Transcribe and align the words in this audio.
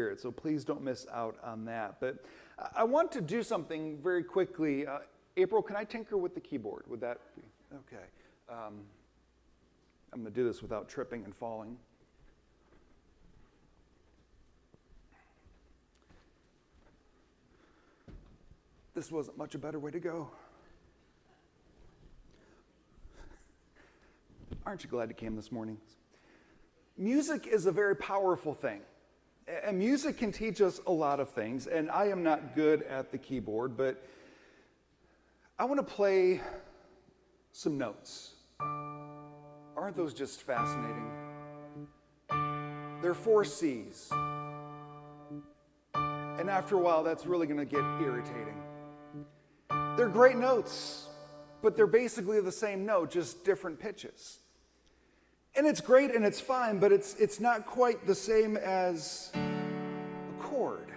Spirit. 0.00 0.18
So 0.18 0.30
please 0.30 0.64
don't 0.64 0.82
miss 0.82 1.06
out 1.12 1.36
on 1.44 1.66
that. 1.66 2.00
But 2.00 2.24
I 2.74 2.84
want 2.84 3.12
to 3.12 3.20
do 3.20 3.42
something 3.42 3.98
very 3.98 4.24
quickly. 4.24 4.86
Uh, 4.86 5.00
April, 5.36 5.60
can 5.60 5.76
I 5.76 5.84
tinker 5.84 6.16
with 6.16 6.34
the 6.34 6.40
keyboard? 6.40 6.84
Would 6.88 7.02
that 7.02 7.18
be 7.36 7.42
okay? 7.74 8.04
Um, 8.48 8.80
I'm 10.10 10.22
going 10.22 10.24
to 10.24 10.30
do 10.30 10.42
this 10.42 10.62
without 10.62 10.88
tripping 10.88 11.22
and 11.24 11.36
falling. 11.36 11.76
This 18.94 19.12
wasn't 19.12 19.36
much 19.36 19.54
a 19.54 19.58
better 19.58 19.78
way 19.78 19.90
to 19.90 20.00
go. 20.00 20.30
Aren't 24.64 24.82
you 24.82 24.88
glad 24.88 25.10
you 25.10 25.14
came 25.14 25.36
this 25.36 25.52
morning? 25.52 25.76
Music 26.96 27.46
is 27.46 27.66
a 27.66 27.72
very 27.72 27.96
powerful 27.96 28.54
thing. 28.54 28.80
And 29.64 29.78
music 29.78 30.18
can 30.18 30.32
teach 30.32 30.60
us 30.60 30.80
a 30.86 30.92
lot 30.92 31.18
of 31.20 31.30
things. 31.30 31.66
And 31.66 31.90
I 31.90 32.06
am 32.08 32.22
not 32.22 32.54
good 32.54 32.82
at 32.82 33.10
the 33.10 33.18
keyboard, 33.18 33.76
but 33.76 34.02
I 35.58 35.64
want 35.64 35.78
to 35.78 35.94
play 35.94 36.40
some 37.52 37.76
notes. 37.76 38.34
Aren't 38.60 39.96
those 39.96 40.14
just 40.14 40.42
fascinating? 40.42 41.10
They're 43.02 43.14
four 43.14 43.44
C's. 43.44 44.10
And 45.94 46.48
after 46.48 46.76
a 46.76 46.78
while, 46.78 47.02
that's 47.02 47.26
really 47.26 47.46
going 47.46 47.58
to 47.58 47.64
get 47.64 47.84
irritating. 48.00 48.62
They're 49.96 50.08
great 50.08 50.36
notes, 50.36 51.08
but 51.60 51.76
they're 51.76 51.86
basically 51.86 52.40
the 52.40 52.52
same 52.52 52.86
note, 52.86 53.10
just 53.10 53.44
different 53.44 53.78
pitches. 53.78 54.38
And 55.56 55.66
it's 55.66 55.80
great 55.80 56.14
and 56.14 56.24
it's 56.24 56.40
fine, 56.40 56.78
but 56.78 56.92
it's, 56.92 57.14
it's 57.16 57.40
not 57.40 57.66
quite 57.66 58.06
the 58.06 58.14
same 58.14 58.56
as 58.56 59.32
a 59.34 60.42
chord. 60.42 60.88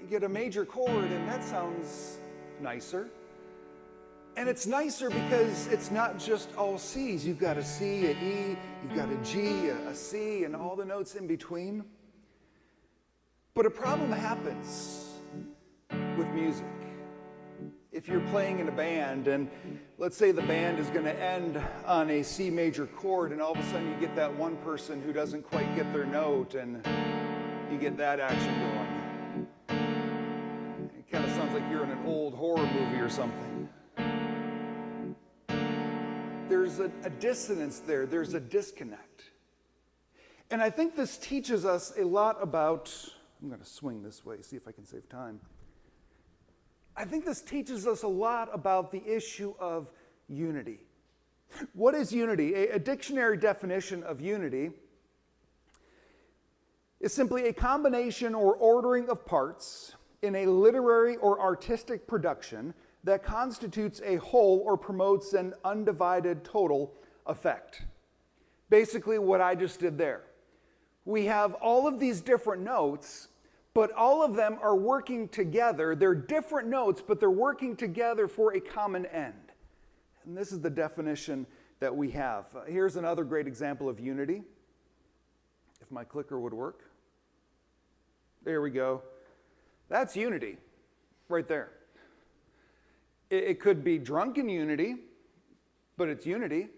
You 0.00 0.06
get 0.08 0.24
a 0.24 0.28
major 0.28 0.64
chord, 0.64 1.04
and 1.04 1.28
that 1.28 1.42
sounds 1.44 2.18
nicer. 2.60 3.08
And 4.36 4.48
it's 4.48 4.66
nicer 4.66 5.08
because 5.08 5.66
it's 5.68 5.90
not 5.90 6.18
just 6.18 6.54
all 6.56 6.76
C's. 6.76 7.26
You've 7.26 7.38
got 7.38 7.56
a 7.56 7.64
C, 7.64 8.10
an 8.10 8.16
E, 8.22 8.56
you've 8.82 8.94
got 8.94 9.08
a 9.10 9.16
G, 9.24 9.68
a, 9.68 9.88
a 9.88 9.94
C, 9.94 10.44
and 10.44 10.54
all 10.54 10.76
the 10.76 10.84
notes 10.84 11.14
in 11.14 11.26
between. 11.26 11.84
But 13.54 13.64
a 13.64 13.70
problem 13.70 14.12
happens 14.12 15.14
with 16.18 16.28
music 16.34 16.75
if 17.96 18.08
you're 18.08 18.20
playing 18.28 18.58
in 18.58 18.68
a 18.68 18.72
band 18.72 19.26
and 19.26 19.48
let's 19.96 20.18
say 20.18 20.30
the 20.30 20.42
band 20.42 20.78
is 20.78 20.86
going 20.90 21.06
to 21.06 21.18
end 21.18 21.58
on 21.86 22.10
a 22.10 22.22
C 22.22 22.50
major 22.50 22.84
chord 22.84 23.32
and 23.32 23.40
all 23.40 23.52
of 23.52 23.58
a 23.58 23.62
sudden 23.70 23.90
you 23.90 23.98
get 23.98 24.14
that 24.14 24.30
one 24.36 24.54
person 24.58 25.00
who 25.00 25.14
doesn't 25.14 25.42
quite 25.42 25.74
get 25.74 25.90
their 25.94 26.04
note 26.04 26.54
and 26.54 26.86
you 27.72 27.78
get 27.78 27.96
that 27.96 28.20
action 28.20 28.54
going. 28.60 29.46
It 30.98 31.10
kind 31.10 31.24
of 31.24 31.30
sounds 31.30 31.54
like 31.54 31.62
you're 31.70 31.84
in 31.84 31.90
an 31.90 32.04
old 32.04 32.34
horror 32.34 32.66
movie 32.66 33.00
or 33.00 33.08
something. 33.08 33.66
There's 36.50 36.80
a, 36.80 36.92
a 37.02 37.10
dissonance 37.10 37.78
there, 37.78 38.04
there's 38.04 38.34
a 38.34 38.40
disconnect. 38.40 39.22
And 40.50 40.60
I 40.60 40.68
think 40.68 40.96
this 40.96 41.16
teaches 41.16 41.64
us 41.64 41.94
a 41.98 42.04
lot 42.04 42.36
about. 42.42 42.92
I'm 43.40 43.48
going 43.48 43.60
to 43.60 43.66
swing 43.66 44.02
this 44.02 44.22
way, 44.22 44.42
see 44.42 44.56
if 44.56 44.68
I 44.68 44.72
can 44.72 44.84
save 44.84 45.08
time. 45.08 45.40
I 46.96 47.04
think 47.04 47.26
this 47.26 47.42
teaches 47.42 47.86
us 47.86 48.04
a 48.04 48.08
lot 48.08 48.48
about 48.52 48.90
the 48.90 49.02
issue 49.06 49.54
of 49.60 49.90
unity. 50.28 50.80
What 51.74 51.94
is 51.94 52.12
unity? 52.12 52.54
A, 52.54 52.70
a, 52.70 52.78
dictionary 52.78 53.36
definition 53.36 54.02
of 54.02 54.20
unity 54.20 54.70
is 57.00 57.12
simply 57.12 57.48
a 57.48 57.52
combination 57.52 58.34
or 58.34 58.54
ordering 58.54 59.08
of 59.08 59.26
parts 59.26 59.94
in 60.22 60.34
a 60.34 60.46
literary 60.46 61.16
or 61.16 61.40
artistic 61.40 62.06
production 62.06 62.74
that 63.04 63.22
constitutes 63.22 64.00
a 64.04 64.16
whole 64.16 64.62
or 64.64 64.76
promotes 64.76 65.34
an 65.34 65.54
undivided 65.64 66.44
total 66.44 66.92
effect. 67.26 67.82
Basically, 68.70 69.18
what 69.18 69.40
I 69.40 69.54
just 69.54 69.78
did 69.78 69.96
there. 69.98 70.22
We 71.04 71.26
have 71.26 71.54
all 71.54 71.86
of 71.86 72.00
these 72.00 72.20
different 72.20 72.62
notes 72.62 73.28
but 73.76 73.92
all 73.92 74.24
of 74.24 74.34
them 74.34 74.56
are 74.62 74.74
working 74.74 75.28
together. 75.28 75.94
They're 75.94 76.14
different 76.14 76.66
notes, 76.66 77.02
but 77.06 77.20
they're 77.20 77.30
working 77.30 77.76
together 77.76 78.26
for 78.26 78.56
a 78.56 78.60
common 78.60 79.04
end. 79.04 79.52
And 80.24 80.34
this 80.34 80.50
is 80.50 80.62
the 80.62 80.70
definition 80.70 81.46
that 81.80 81.94
we 81.94 82.10
have. 82.12 82.46
Uh, 82.56 82.62
here's 82.66 82.96
another 82.96 83.22
great 83.22 83.46
example 83.46 83.86
of 83.86 84.00
unity. 84.00 84.40
If 85.82 85.90
my 85.90 86.04
clicker 86.04 86.40
would 86.40 86.54
work. 86.54 86.84
There 88.44 88.62
we 88.62 88.70
go. 88.70 89.02
That's 89.90 90.16
unity 90.16 90.56
right 91.28 91.46
there. 91.46 91.72
It, 93.28 93.44
it 93.44 93.60
could 93.60 93.84
be 93.84 93.98
drunken 93.98 94.48
unity, 94.48 94.94
but 95.98 96.08
it's 96.08 96.24
unity. 96.24 96.68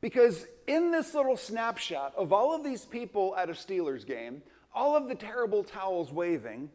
Because 0.00 0.46
in 0.66 0.90
this 0.90 1.12
little 1.12 1.36
snapshot 1.36 2.14
of 2.16 2.32
all 2.32 2.54
of 2.54 2.64
these 2.64 2.86
people 2.86 3.36
at 3.36 3.50
a 3.50 3.52
Steelers 3.52 4.06
game, 4.06 4.40
all 4.74 4.96
of 4.96 5.08
the 5.08 5.14
terrible 5.14 5.64
towels 5.64 6.12
waving, 6.12 6.70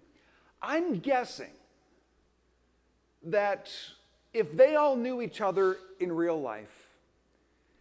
I'm 0.61 0.99
guessing 0.99 1.51
that 3.23 3.71
if 4.33 4.55
they 4.55 4.75
all 4.75 4.95
knew 4.95 5.21
each 5.21 5.41
other 5.41 5.77
in 5.99 6.11
real 6.11 6.39
life, 6.39 6.89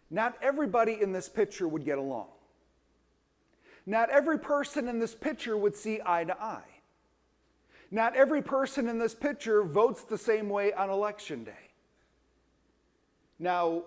not 0.09 0.37
everybody 0.41 1.01
in 1.01 1.11
this 1.11 1.27
picture 1.27 1.67
would 1.67 1.83
get 1.83 1.97
along. 1.97 2.27
Not 3.85 4.09
every 4.09 4.39
person 4.39 4.87
in 4.87 4.99
this 4.99 5.13
picture 5.13 5.57
would 5.57 5.75
see 5.75 5.99
eye 6.05 6.23
to 6.23 6.41
eye. 6.41 6.63
Not 7.91 8.15
every 8.15 8.41
person 8.41 8.87
in 8.87 8.97
this 8.97 9.13
picture 9.13 9.63
votes 9.63 10.03
the 10.03 10.17
same 10.17 10.49
way 10.49 10.73
on 10.73 10.89
election 10.89 11.43
day. 11.43 11.51
Now, 13.37 13.83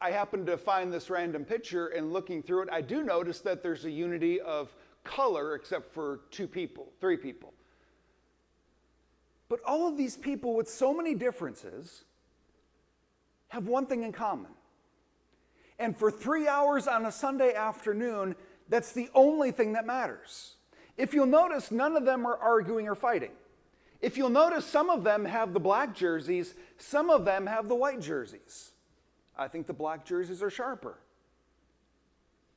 I 0.00 0.10
happen 0.10 0.46
to 0.46 0.56
find 0.56 0.92
this 0.92 1.10
random 1.10 1.44
picture 1.44 1.88
and 1.88 2.12
looking 2.12 2.42
through 2.42 2.62
it, 2.62 2.68
I 2.72 2.80
do 2.80 3.02
notice 3.02 3.40
that 3.40 3.62
there's 3.62 3.84
a 3.84 3.90
unity 3.90 4.40
of 4.40 4.74
color 5.04 5.54
except 5.54 5.92
for 5.92 6.20
two 6.30 6.46
people, 6.46 6.92
three 7.00 7.16
people. 7.16 7.52
But 9.48 9.60
all 9.66 9.88
of 9.88 9.96
these 9.96 10.16
people 10.16 10.54
with 10.54 10.68
so 10.68 10.94
many 10.94 11.14
differences 11.14 12.04
have 13.48 13.66
one 13.66 13.86
thing 13.86 14.02
in 14.02 14.12
common. 14.12 14.50
And 15.78 15.96
for 15.96 16.10
three 16.10 16.48
hours 16.48 16.86
on 16.86 17.06
a 17.06 17.12
Sunday 17.12 17.54
afternoon, 17.54 18.34
that's 18.68 18.92
the 18.92 19.10
only 19.14 19.50
thing 19.50 19.72
that 19.74 19.84
matters. 19.84 20.54
If 20.96 21.12
you'll 21.12 21.26
notice, 21.26 21.70
none 21.70 21.96
of 21.96 22.04
them 22.04 22.24
are 22.24 22.36
arguing 22.36 22.88
or 22.88 22.94
fighting. 22.94 23.32
If 24.00 24.16
you'll 24.16 24.30
notice, 24.30 24.64
some 24.64 24.90
of 24.90 25.04
them 25.04 25.24
have 25.24 25.52
the 25.52 25.60
black 25.60 25.94
jerseys, 25.94 26.54
some 26.78 27.10
of 27.10 27.24
them 27.24 27.46
have 27.46 27.68
the 27.68 27.74
white 27.74 28.00
jerseys. 28.00 28.72
I 29.36 29.48
think 29.48 29.66
the 29.66 29.72
black 29.72 30.04
jerseys 30.04 30.42
are 30.42 30.50
sharper. 30.50 30.98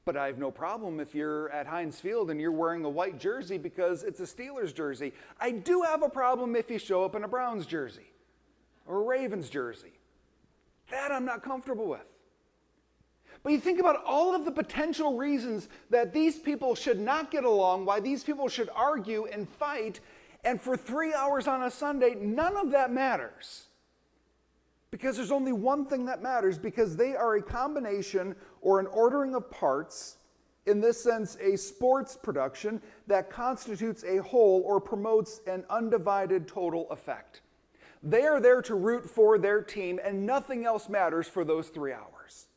But 0.06 0.16
I 0.16 0.28
have 0.28 0.38
no 0.38 0.52
problem 0.52 1.00
if 1.00 1.16
you're 1.16 1.50
at 1.50 1.66
Heinz 1.66 2.00
Field 2.00 2.30
and 2.30 2.40
you're 2.40 2.52
wearing 2.52 2.86
a 2.86 2.90
white 2.90 3.20
jersey 3.20 3.58
because 3.58 4.04
it's 4.04 4.20
a 4.20 4.24
Steelers 4.24 4.74
jersey. 4.74 5.14
I 5.42 5.50
do 5.50 5.82
have 5.82 6.04
a 6.04 6.10
problem 6.10 6.56
if 6.56 6.70
you 6.70 6.78
show 6.78 7.04
up 7.04 7.16
in 7.16 7.24
a 7.24 7.28
Browns 7.28 7.66
jersey 7.66 8.12
or 8.86 9.02
a 9.02 9.04
Ravens 9.04 9.50
jersey. 9.50 9.94
That 10.92 11.12
I'm 11.12 11.26
not 11.26 11.42
comfortable 11.42 11.88
with. 11.88 12.06
But 13.42 13.52
you 13.52 13.60
think 13.60 13.80
about 13.80 14.04
all 14.06 14.36
of 14.36 14.46
the 14.46 14.52
potential 14.52 15.18
reasons 15.18 15.70
that 15.90 16.14
these 16.14 16.38
people 16.38 16.76
should 16.76 17.00
not 17.00 17.32
get 17.32 17.44
along, 17.44 17.86
why 17.86 18.00
these 18.00 18.24
people 18.24 18.48
should 18.48 18.70
argue 18.76 19.26
and 19.26 19.50
fight, 19.50 20.00
and 20.44 20.62
for 20.62 20.78
three 20.78 21.14
hours 21.14 21.48
on 21.48 21.64
a 21.64 21.72
Sunday, 21.72 22.16
none 22.16 22.56
of 22.58 22.72
that 22.72 22.92
matters. 22.92 23.66
Because 24.92 25.18
there's 25.18 25.32
only 25.32 25.52
one 25.52 25.86
thing 25.86 26.06
that 26.06 26.22
matters, 26.22 26.58
because 26.58 26.96
they 26.96 27.16
are 27.16 27.36
a 27.36 27.42
combination 27.42 28.36
or 28.66 28.80
an 28.80 28.88
ordering 28.88 29.36
of 29.36 29.52
parts, 29.52 30.18
in 30.66 30.82
this 30.82 31.02
sense, 31.02 31.38
a 31.40 31.56
sports 31.56 32.18
production 32.18 32.82
that 33.06 33.30
constitutes 33.30 34.04
a 34.04 34.18
whole 34.18 34.64
or 34.66 34.82
promotes 34.82 35.40
an 35.46 35.64
undivided 35.70 36.48
total 36.48 36.90
effect. 36.90 37.42
They 38.02 38.24
are 38.24 38.42
there 38.42 38.64
to 38.64 38.74
root 38.74 39.08
for 39.08 39.38
their 39.38 39.62
team, 39.62 40.00
and 40.04 40.26
nothing 40.26 40.66
else 40.66 40.90
matters 40.90 41.28
for 41.28 41.46
those 41.46 41.68
three 41.68 41.94
hours. 41.94 42.48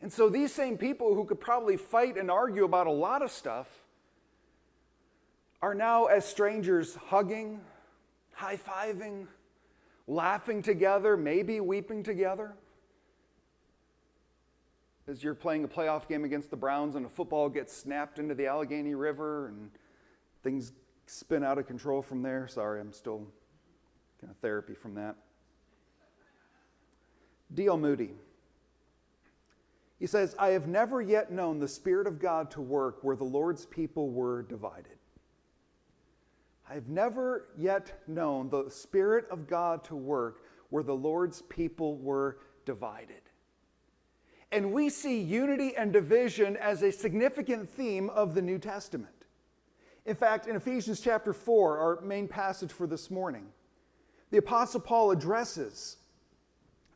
And 0.00 0.10
so 0.10 0.30
these 0.30 0.50
same 0.50 0.78
people 0.78 1.14
who 1.14 1.26
could 1.26 1.40
probably 1.40 1.76
fight 1.76 2.16
and 2.16 2.30
argue 2.30 2.64
about 2.64 2.86
a 2.86 2.92
lot 2.92 3.20
of 3.20 3.30
stuff 3.30 3.68
are 5.60 5.74
now, 5.74 6.06
as 6.06 6.24
strangers, 6.24 6.94
hugging, 6.94 7.60
high 8.32 8.56
fiving, 8.56 9.26
laughing 10.06 10.62
together, 10.62 11.18
maybe 11.18 11.60
weeping 11.60 12.02
together. 12.02 12.54
As 15.08 15.22
you're 15.22 15.34
playing 15.34 15.62
a 15.62 15.68
playoff 15.68 16.08
game 16.08 16.24
against 16.24 16.50
the 16.50 16.56
Browns 16.56 16.96
and 16.96 17.06
a 17.06 17.08
football 17.08 17.48
gets 17.48 17.72
snapped 17.72 18.18
into 18.18 18.34
the 18.34 18.46
Allegheny 18.46 18.94
River 18.94 19.46
and 19.48 19.70
things 20.42 20.72
spin 21.06 21.44
out 21.44 21.58
of 21.58 21.66
control 21.66 22.02
from 22.02 22.22
there. 22.22 22.48
Sorry, 22.48 22.80
I'm 22.80 22.92
still 22.92 23.26
kind 24.20 24.30
of 24.30 24.36
therapy 24.38 24.74
from 24.74 24.94
that. 24.94 25.16
D.L. 27.54 27.78
Moody. 27.78 28.10
He 30.00 30.06
says, 30.06 30.34
I 30.38 30.48
have 30.48 30.66
never 30.66 31.00
yet 31.00 31.30
known 31.30 31.60
the 31.60 31.68
Spirit 31.68 32.06
of 32.06 32.18
God 32.18 32.50
to 32.52 32.60
work 32.60 32.98
where 33.02 33.16
the 33.16 33.24
Lord's 33.24 33.64
people 33.64 34.10
were 34.10 34.42
divided. 34.42 34.98
I 36.68 36.74
have 36.74 36.88
never 36.88 37.46
yet 37.56 38.02
known 38.08 38.50
the 38.50 38.68
Spirit 38.68 39.26
of 39.30 39.46
God 39.46 39.84
to 39.84 39.94
work 39.94 40.42
where 40.70 40.82
the 40.82 40.96
Lord's 40.96 41.42
people 41.42 41.96
were 41.96 42.38
divided. 42.64 43.22
And 44.56 44.72
we 44.72 44.88
see 44.88 45.20
unity 45.20 45.76
and 45.76 45.92
division 45.92 46.56
as 46.56 46.80
a 46.80 46.90
significant 46.90 47.68
theme 47.68 48.08
of 48.08 48.34
the 48.34 48.40
New 48.40 48.58
Testament. 48.58 49.26
In 50.06 50.16
fact, 50.16 50.46
in 50.46 50.56
Ephesians 50.56 50.98
chapter 50.98 51.34
4, 51.34 51.76
our 51.76 52.00
main 52.00 52.26
passage 52.26 52.72
for 52.72 52.86
this 52.86 53.10
morning, 53.10 53.48
the 54.30 54.38
Apostle 54.38 54.80
Paul 54.80 55.10
addresses 55.10 55.98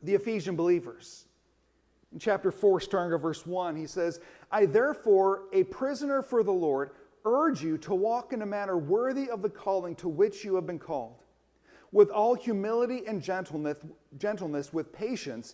the 0.01 0.15
Ephesian 0.15 0.55
believers. 0.55 1.25
In 2.11 2.17
chapter 2.17 2.51
4, 2.51 2.79
starting 2.79 3.13
at 3.13 3.21
verse 3.21 3.45
1, 3.45 3.75
he 3.75 3.85
says, 3.85 4.21
I 4.51 4.65
therefore, 4.65 5.43
a 5.53 5.63
prisoner 5.65 6.23
for 6.23 6.41
the 6.41 6.51
Lord, 6.51 6.89
urge 7.25 7.61
you 7.61 7.77
to 7.77 7.93
walk 7.93 8.33
in 8.33 8.41
a 8.41 8.45
manner 8.47 8.79
worthy 8.79 9.29
of 9.29 9.43
the 9.43 9.51
calling 9.51 9.93
to 9.97 10.09
which 10.09 10.43
you 10.43 10.55
have 10.55 10.65
been 10.65 10.79
called, 10.79 11.21
with 11.91 12.09
all 12.09 12.33
humility 12.33 13.03
and 13.07 13.21
gentleness, 13.21 13.77
gentleness 14.17 14.73
with 14.73 14.91
patience, 14.91 15.53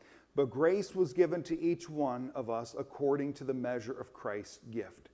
But 0.35 0.49
grace 0.49 0.95
was 0.95 1.13
given 1.13 1.43
to 1.43 1.59
each 1.59 1.89
one 1.89 2.31
of 2.35 2.49
us 2.49 2.75
according 2.77 3.33
to 3.33 3.43
the 3.43 3.53
measure 3.53 3.93
of 3.93 4.13
Christ's 4.13 4.59
gift. 4.69 5.09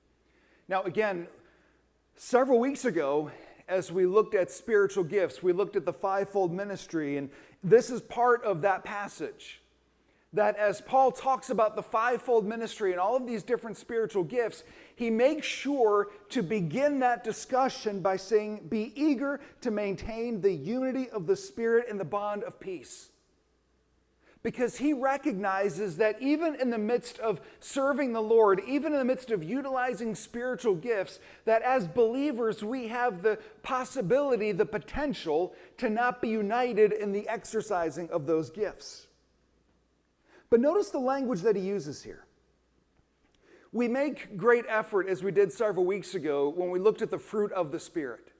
Now, 0.68 0.84
again, 0.84 1.28
several 2.16 2.60
weeks 2.60 2.86
ago, 2.86 3.32
as 3.68 3.92
we 3.92 4.06
looked 4.06 4.36
at 4.36 4.52
spiritual 4.52 5.04
gifts, 5.04 5.42
we 5.42 5.54
looked 5.54 5.76
at 5.76 5.86
the 5.86 5.94
fivefold 5.94 6.54
ministry, 6.54 7.18
and 7.18 7.30
this 7.64 7.90
is 7.90 8.02
part 8.02 8.44
of 8.44 8.62
that 8.62 8.84
passage 8.84 9.62
that 10.34 10.58
as 10.58 10.82
Paul 10.82 11.12
talks 11.12 11.50
about 11.50 11.76
the 11.76 11.84
fivefold 11.84 12.46
ministry 12.46 12.92
and 12.92 13.00
all 13.00 13.16
of 13.16 13.26
these 13.26 13.44
different 13.44 13.78
spiritual 13.78 14.24
gifts, 14.24 14.64
he 14.96 15.10
makes 15.10 15.48
sure 15.48 16.10
to 16.30 16.44
begin 16.44 17.00
that 17.00 17.24
discussion 17.24 18.02
by 18.02 18.18
saying, 18.18 18.68
Be 18.70 18.92
eager 18.96 19.40
to 19.62 19.72
maintain 19.72 20.42
the 20.42 20.52
unity 20.52 21.10
of 21.10 21.28
the 21.28 21.36
Spirit 21.36 21.88
and 21.90 22.00
the 22.00 22.06
bond 22.06 22.44
of 22.44 22.60
peace. 22.60 23.10
Because 24.44 24.78
he 24.78 24.94
recognizes 24.94 25.98
that 25.98 26.22
even 26.22 26.56
in 26.56 26.70
the 26.70 26.78
midst 26.78 27.20
of 27.20 27.42
serving 27.60 28.14
the 28.14 28.22
Lord, 28.22 28.62
even 28.68 28.94
in 28.94 29.00
the 29.00 29.06
midst 29.06 29.32
of 29.32 29.44
utilizing 29.44 30.16
spiritual 30.16 30.76
gifts, 30.76 31.20
that 31.46 31.64
as 31.64 31.88
believers 31.88 32.64
we 32.64 32.88
have 32.88 33.24
the 33.24 33.40
possibility, 33.64 34.52
the 34.52 34.66
potential 34.66 35.54
to 35.78 35.90
not 35.90 36.22
be 36.22 36.30
united 36.30 36.94
in 36.94 37.12
the 37.12 37.28
exercising 37.28 38.10
of 38.12 38.26
those 38.26 38.50
gifts. 38.50 39.08
But 40.50 40.60
notice 40.60 40.92
the 40.92 41.00
language 41.00 41.42
that 41.42 41.56
he 41.56 41.62
uses 41.62 42.04
here. 42.04 42.26
We 43.74 43.88
make 43.88 44.38
great 44.38 44.66
effort, 44.70 45.10
as 45.10 45.24
we 45.24 45.32
did 45.32 45.52
several 45.52 45.86
weeks 45.86 46.16
ago 46.16 46.50
when 46.50 46.70
we 46.70 46.80
looked 46.80 47.02
at 47.02 47.12
the 47.12 47.20
fruit 47.20 47.52
of 47.52 47.72
the 47.72 47.80
Spirit, 47.80 48.32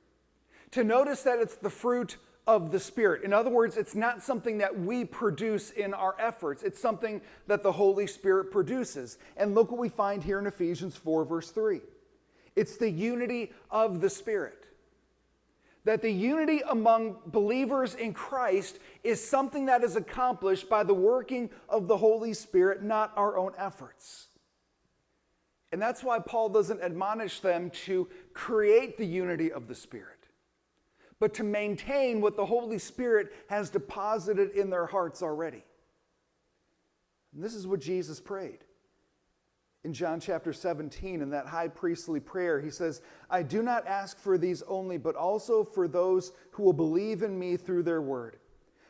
to 0.72 0.84
notice 0.84 1.24
that 1.24 1.40
it's 1.40 1.56
the 1.56 1.70
fruit 1.70 2.18
of 2.48 2.72
the 2.72 2.80
Spirit. 2.80 3.24
In 3.24 3.34
other 3.34 3.50
words, 3.50 3.78
it's 3.78 3.94
not 3.94 4.24
something 4.24 4.58
that 4.60 4.80
we 4.80 5.06
produce 5.06 5.70
in 5.70 5.94
our 5.94 6.16
efforts, 6.18 6.64
it's 6.64 6.80
something 6.80 7.22
that 7.46 7.62
the 7.62 7.74
Holy 7.74 8.08
Spirit 8.08 8.52
produces. 8.52 9.18
And 9.36 9.54
look 9.54 9.70
what 9.70 9.80
we 9.80 9.90
find 9.90 10.24
here 10.24 10.40
in 10.40 10.48
Ephesians 10.48 10.96
4, 10.96 11.26
verse 11.26 11.52
3 11.52 11.82
it's 12.56 12.78
the 12.78 12.90
unity 12.90 13.52
of 13.70 14.02
the 14.02 14.10
Spirit 14.10 14.68
that 15.88 16.02
the 16.02 16.12
unity 16.12 16.62
among 16.70 17.16
believers 17.28 17.96
in 17.96 18.14
Christ 18.14 18.78
is 19.06 19.26
something 19.26 19.68
that 19.68 19.86
is 19.86 19.96
accomplished 19.96 20.70
by 20.70 20.84
the 20.84 20.94
working 20.94 21.50
of 21.70 21.88
the 21.88 21.96
Holy 21.96 22.34
Spirit, 22.34 22.84
not 22.84 23.14
our 23.16 23.38
own 23.38 23.54
efforts. 23.58 24.28
And 25.72 25.82
that's 25.82 26.04
why 26.04 26.20
Paul 26.20 26.50
doesn't 26.50 26.82
admonish 26.82 27.40
them 27.40 27.70
to 27.86 28.10
create 28.34 28.98
the 28.98 29.06
unity 29.06 29.50
of 29.50 29.70
the 29.70 29.76
Spirit, 29.76 30.17
but 31.20 31.34
to 31.36 31.44
maintain 31.44 32.22
what 32.22 32.36
the 32.36 32.46
Holy 32.46 32.78
Spirit 32.78 33.34
has 33.50 33.70
deposited 33.70 34.52
in 34.52 34.70
their 34.70 34.86
hearts 34.86 35.22
already. 35.22 35.64
And 37.34 37.44
this 37.44 37.56
is 37.56 37.68
what 37.68 37.80
Jesus 37.80 38.20
prayed 38.20 38.60
in 39.88 39.94
John 39.94 40.20
chapter 40.20 40.52
17, 40.52 41.22
in 41.22 41.30
that 41.30 41.48
high 41.48 41.70
priestly 41.70 42.20
prayer, 42.20 42.60
he 42.60 42.70
says, 42.70 43.02
I 43.30 43.42
do 43.42 43.64
not 43.64 43.88
ask 43.88 44.20
for 44.20 44.38
these 44.38 44.62
only, 44.64 44.98
but 44.98 45.16
also 45.16 45.64
for 45.64 45.88
those 45.88 46.34
who 46.52 46.64
will 46.64 46.74
believe 46.74 47.24
in 47.24 47.40
me 47.40 47.56
through 47.56 47.84
their 47.84 48.02
word, 48.02 48.36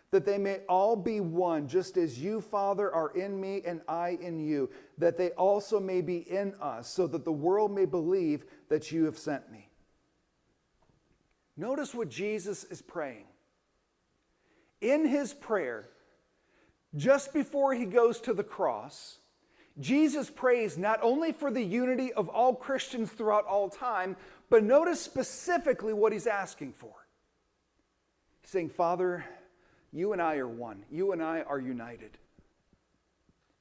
that 0.10 0.26
they 0.26 0.40
may 0.40 0.62
all 0.68 0.96
be 0.96 1.20
one, 1.20 1.68
just 1.68 1.98
as 1.98 2.20
you, 2.20 2.42
Father, 2.42 2.92
are 2.92 3.12
in 3.12 3.40
me 3.40 3.62
and 3.64 3.82
I 3.88 4.18
in 4.20 4.40
you, 4.40 4.72
that 4.98 5.18
they 5.18 5.30
also 5.32 5.80
may 5.80 6.02
be 6.02 6.18
in 6.32 6.56
us, 6.60 6.90
so 6.90 7.06
that 7.06 7.26
the 7.26 7.32
world 7.32 7.76
may 7.76 7.86
believe 7.86 8.46
that 8.70 8.92
you 8.92 9.06
have 9.06 9.20
sent 9.20 9.52
me. 9.52 9.67
Notice 11.58 11.94
what 11.94 12.10
Jesus 12.10 12.64
is 12.66 12.82
praying. 12.82 13.26
In 14.80 15.08
his 15.08 15.34
prayer, 15.34 15.90
just 16.96 17.34
before 17.34 17.74
he 17.74 17.86
goes 17.86 18.22
to 18.22 18.34
the 18.34 18.44
cross, 18.44 19.18
Jesus 19.80 20.30
prays 20.30 20.78
not 20.78 21.00
only 21.02 21.32
for 21.32 21.52
the 21.52 21.64
unity 21.64 22.14
of 22.14 22.30
all 22.30 22.54
Christians 22.54 23.12
throughout 23.12 23.46
all 23.46 23.70
time, 23.70 24.16
but 24.50 24.64
notice 24.64 25.02
specifically 25.02 25.94
what 25.94 26.14
he's 26.14 26.28
asking 26.28 26.74
for. 26.74 26.94
He's 28.42 28.52
saying, 28.52 28.70
Father, 28.70 29.26
you 29.92 30.14
and 30.14 30.22
I 30.22 30.38
are 30.38 30.48
one. 30.48 30.84
You 30.92 31.12
and 31.12 31.22
I 31.22 31.42
are 31.42 31.60
united. 31.60 32.18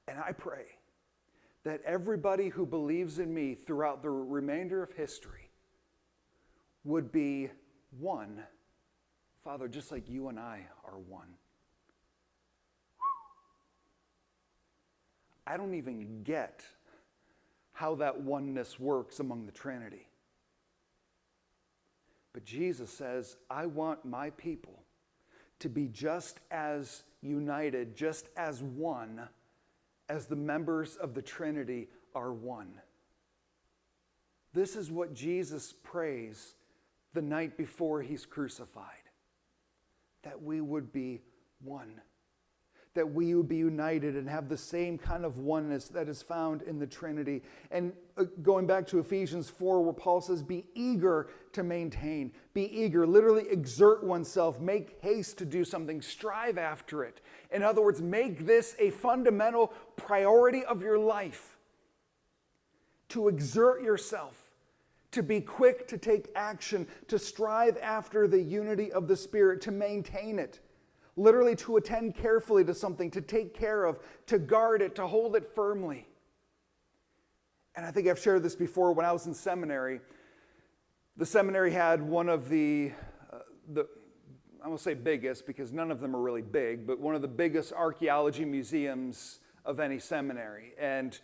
And 0.07 0.19
I 0.19 0.33
pray 0.33 0.67
that 1.65 1.83
everybody 1.85 2.49
who 2.49 2.65
believes 2.65 3.19
in 3.19 3.35
me 3.35 3.55
throughout 3.55 4.03
the 4.03 4.11
remainder 4.11 4.83
of 4.83 4.93
history 4.93 5.51
would 6.85 7.11
be 7.11 7.51
one. 7.99 8.43
Father, 9.45 9.69
just 9.69 9.93
like 9.93 10.09
you 10.09 10.29
and 10.29 10.39
I 10.39 10.63
are 10.85 10.99
one. 10.99 11.29
I 15.47 15.57
don't 15.57 15.75
even 15.75 16.23
get 16.25 16.65
how 17.73 17.95
that 17.97 18.21
oneness 18.21 18.81
works 18.81 19.21
among 19.21 19.47
the 19.47 19.53
Trinity. 19.53 20.09
But 22.33 22.45
Jesus 22.45 22.91
says, 22.91 23.37
I 23.49 23.67
want 23.67 24.05
my 24.05 24.31
people 24.31 24.83
to 25.61 25.69
be 25.69 25.87
just 25.87 26.41
as 26.51 27.05
united, 27.23 27.97
just 27.97 28.29
as 28.37 28.63
one, 28.63 29.29
as 30.09 30.27
the 30.27 30.37
members 30.37 30.97
of 30.97 31.15
the 31.15 31.23
Trinity 31.23 31.89
are 32.15 32.33
one. 32.33 32.73
This 34.53 34.75
is 34.75 34.91
what 34.91 35.15
Jesus 35.15 35.73
prays 35.83 36.56
the 37.17 37.23
night 37.23 37.57
before 37.57 38.03
he's 38.03 38.25
crucified 38.25 38.85
that 40.23 40.41
we 40.41 40.61
would 40.61 40.93
be 40.93 41.21
one 41.65 42.01
that 42.97 43.13
we 43.13 43.35
would 43.35 43.47
be 43.47 43.57
united 43.57 44.17
and 44.17 44.29
have 44.29 44.49
the 44.49 44.57
same 44.57 44.99
kind 44.99 45.25
of 45.25 45.39
oneness 45.39 45.87
that 45.89 46.09
is 46.09 46.23
found 46.23 46.63
in 46.63 46.79
the 46.79 46.87
Trinity. 46.87 47.43
And 47.71 47.93
uh, 48.17 48.25
going 48.43 48.67
back 48.67 48.87
to 48.89 48.99
Ephesians 48.99 49.51
4, 49.51 49.83
where 49.83 49.93
Paul 49.93 50.23
says, 50.23 50.43
Be 50.43 50.65
eager 50.75 51.29
to 51.53 51.63
maintain, 51.63 52.33
be 52.55 52.65
eager, 52.75 53.07
literally 53.07 53.45
exert 53.51 54.03
oneself, 54.03 54.61
make 54.61 54.97
haste 55.03 55.37
to 55.39 55.45
do 55.45 55.63
something, 55.63 56.01
strive 56.01 56.57
after 56.57 57.05
it. 57.05 57.21
In 57.53 57.63
other 57.63 57.83
words, 57.83 58.01
make 58.01 58.47
this 58.47 58.75
a 58.79 58.91
fundamental 58.91 59.75
priority 59.97 60.65
of 60.65 60.81
your 60.81 60.99
life 60.99 61.59
to 63.11 63.29
exert 63.29 63.83
yourself. 63.83 64.46
To 65.17 65.23
be 65.23 65.41
quick 65.41 65.89
to 65.89 65.97
take 65.97 66.29
action, 66.37 66.87
to 67.09 67.19
strive 67.19 67.79
after 67.79 68.29
the 68.29 68.39
unity 68.39 68.93
of 68.93 69.09
the 69.09 69.17
Spirit, 69.17 69.63
to 69.63 69.71
maintain 69.71 70.39
it 70.39 70.61
literally 71.17 71.57
to 71.57 71.79
attend 71.79 72.15
carefully 72.15 72.63
to 72.67 72.75
something, 72.75 73.11
to 73.13 73.23
take 73.23 73.55
care 73.55 73.87
of, 73.87 73.99
to 74.27 74.39
guard 74.39 74.83
it, 74.83 74.95
to 74.97 75.07
hold 75.07 75.35
it 75.35 75.47
firmly. 75.55 76.07
And 77.75 77.87
I 77.87 77.91
think 77.93 78.09
I've 78.09 78.19
shared 78.19 78.43
this 78.43 78.55
before 78.55 78.93
when 78.93 79.07
I 79.07 79.13
was 79.13 79.27
in 79.27 79.33
seminary. 79.33 80.01
The 81.17 81.25
seminary 81.25 81.73
had 81.73 82.03
one 82.03 82.29
of 82.29 82.51
the, 82.51 82.93
uh, 83.33 83.39
the 83.73 83.89
I 84.63 84.69
won't 84.69 84.81
say 84.81 84.93
biggest 84.93 85.47
because 85.47 85.73
none 85.73 85.91
of 85.91 86.01
them 86.01 86.15
are 86.15 86.21
really 86.21 86.43
big, 86.43 86.87
but 86.87 87.01
one 87.01 87.15
of 87.15 87.23
the 87.23 87.29
biggest 87.29 87.73
archaeology 87.73 88.45
museums 88.45 89.41
of 89.65 89.81
any 89.81 89.99
seminary. 89.99 90.75
And 90.79 91.19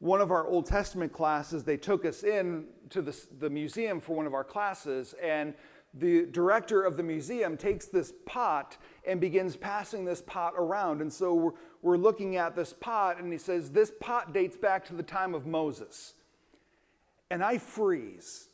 one 0.00 0.20
of 0.20 0.30
our 0.30 0.46
Old 0.46 0.66
Testament 0.66 1.12
classes, 1.12 1.64
they 1.64 1.76
took 1.76 2.04
us 2.04 2.22
in 2.22 2.66
to 2.90 3.02
the, 3.02 3.16
the 3.40 3.50
museum 3.50 4.00
for 4.00 4.14
one 4.14 4.26
of 4.26 4.34
our 4.34 4.44
classes, 4.44 5.14
and 5.22 5.54
the 5.94 6.26
director 6.26 6.82
of 6.82 6.96
the 6.96 7.02
museum 7.02 7.56
takes 7.56 7.86
this 7.86 8.12
pot 8.26 8.76
and 9.06 9.20
begins 9.20 9.56
passing 9.56 10.04
this 10.04 10.22
pot 10.22 10.54
around. 10.56 11.00
And 11.00 11.12
so 11.12 11.34
we're, 11.34 11.50
we're 11.82 11.96
looking 11.96 12.36
at 12.36 12.54
this 12.54 12.72
pot, 12.72 13.18
and 13.18 13.32
he 13.32 13.38
says, 13.38 13.70
This 13.70 13.92
pot 14.00 14.32
dates 14.32 14.56
back 14.56 14.84
to 14.86 14.94
the 14.94 15.02
time 15.02 15.34
of 15.34 15.46
Moses. 15.46 16.14
And 17.30 17.42
I 17.42 17.58
freeze. 17.58 18.48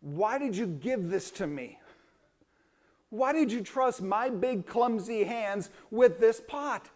Why 0.00 0.38
did 0.38 0.56
you 0.56 0.66
give 0.66 1.08
this 1.10 1.30
to 1.32 1.46
me? 1.46 1.78
Why 3.10 3.32
did 3.32 3.50
you 3.50 3.62
trust 3.62 4.02
my 4.02 4.28
big, 4.28 4.66
clumsy 4.66 5.24
hands 5.24 5.70
with 5.90 6.20
this 6.20 6.40
pot? 6.46 6.90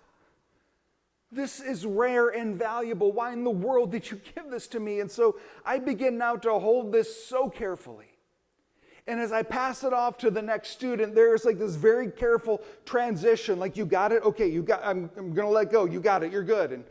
This 1.33 1.61
is 1.61 1.87
rare 1.87 2.29
and 2.29 2.59
valuable. 2.59 3.11
Why 3.11 3.33
in 3.33 3.43
the 3.43 3.51
world 3.51 3.91
did 3.91 4.11
you 4.11 4.21
give 4.35 4.51
this 4.51 4.67
to 4.69 4.81
me? 4.81 5.01
And 5.01 5.11
so 5.11 5.39
I 5.65 5.79
begin 5.79 6.19
now 6.19 6.37
to 6.37 6.59
hold 6.59 6.93
this 6.93 7.25
so 7.27 7.49
carefully. 7.49 8.19
And 9.07 9.19
as 9.19 9.33
I 9.33 9.43
pass 9.43 9.83
it 9.83 9.95
off 9.95 10.19
to 10.19 10.31
the 10.31 10.43
next 10.43 10.69
student, 10.69 11.15
there's 11.15 11.45
like 11.47 11.59
this 11.59 11.75
very 11.75 12.11
careful 12.11 12.61
transition. 12.85 13.59
Like, 13.59 13.77
you 13.77 13.87
got 13.87 14.12
it? 14.12 14.23
Okay, 14.23 14.47
you 14.47 14.62
got, 14.62 14.81
I'm, 14.85 15.11
I'm 15.17 15.35
to 15.35 15.49
let 15.49 15.73
go. 15.73 15.87
You 15.87 16.01
got 16.01 16.23
it. 16.23 16.31
You're 16.31 16.45
good. 16.45 16.71
And 16.71 16.85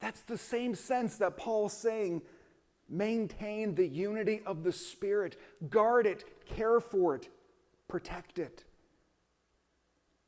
that's 0.00 0.20
the 0.20 0.38
same 0.38 0.74
sense 0.74 1.16
that 1.16 1.36
Paul's 1.36 1.74
saying 1.74 2.22
maintain 2.88 3.74
the 3.74 3.86
unity 3.86 4.42
of 4.46 4.62
the 4.62 4.72
Spirit, 4.72 5.36
guard 5.68 6.06
it, 6.06 6.24
care 6.46 6.78
for 6.78 7.16
it, 7.16 7.28
protect 7.88 8.38
it. 8.38 8.64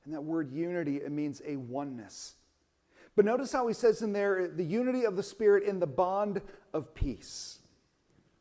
And 0.05 0.13
that 0.13 0.23
word 0.23 0.51
unity, 0.51 0.97
it 0.97 1.13
means 1.13 1.41
a 1.47 1.57
oneness. 1.57 2.35
But 3.17 3.25
notice 3.25 3.53
how 3.53 3.67
he 3.69 3.75
says 3.75 4.03
in 4.03 4.13
there 4.13 4.49
the 4.49 4.65
unity 4.65 5.05
of 5.05 5.17
the 5.17 5.23
Spirit 5.23 5.65
in 5.65 5.79
the 5.79 5.87
bond 5.87 6.41
of 6.73 6.95
peace. 6.95 7.61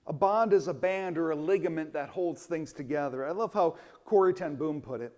A 0.06 0.14
bond 0.14 0.52
is 0.52 0.68
a 0.68 0.74
band 0.74 1.18
or 1.18 1.32
a 1.32 1.36
ligament 1.36 1.94
that 1.94 2.10
holds 2.10 2.46
things 2.46 2.74
together. 2.74 3.26
I 3.26 3.32
love 3.32 3.54
how 3.54 3.78
Corrie 4.04 4.34
ten 4.34 4.56
Boom 4.56 4.82
put 4.82 5.02
it. 5.02 5.14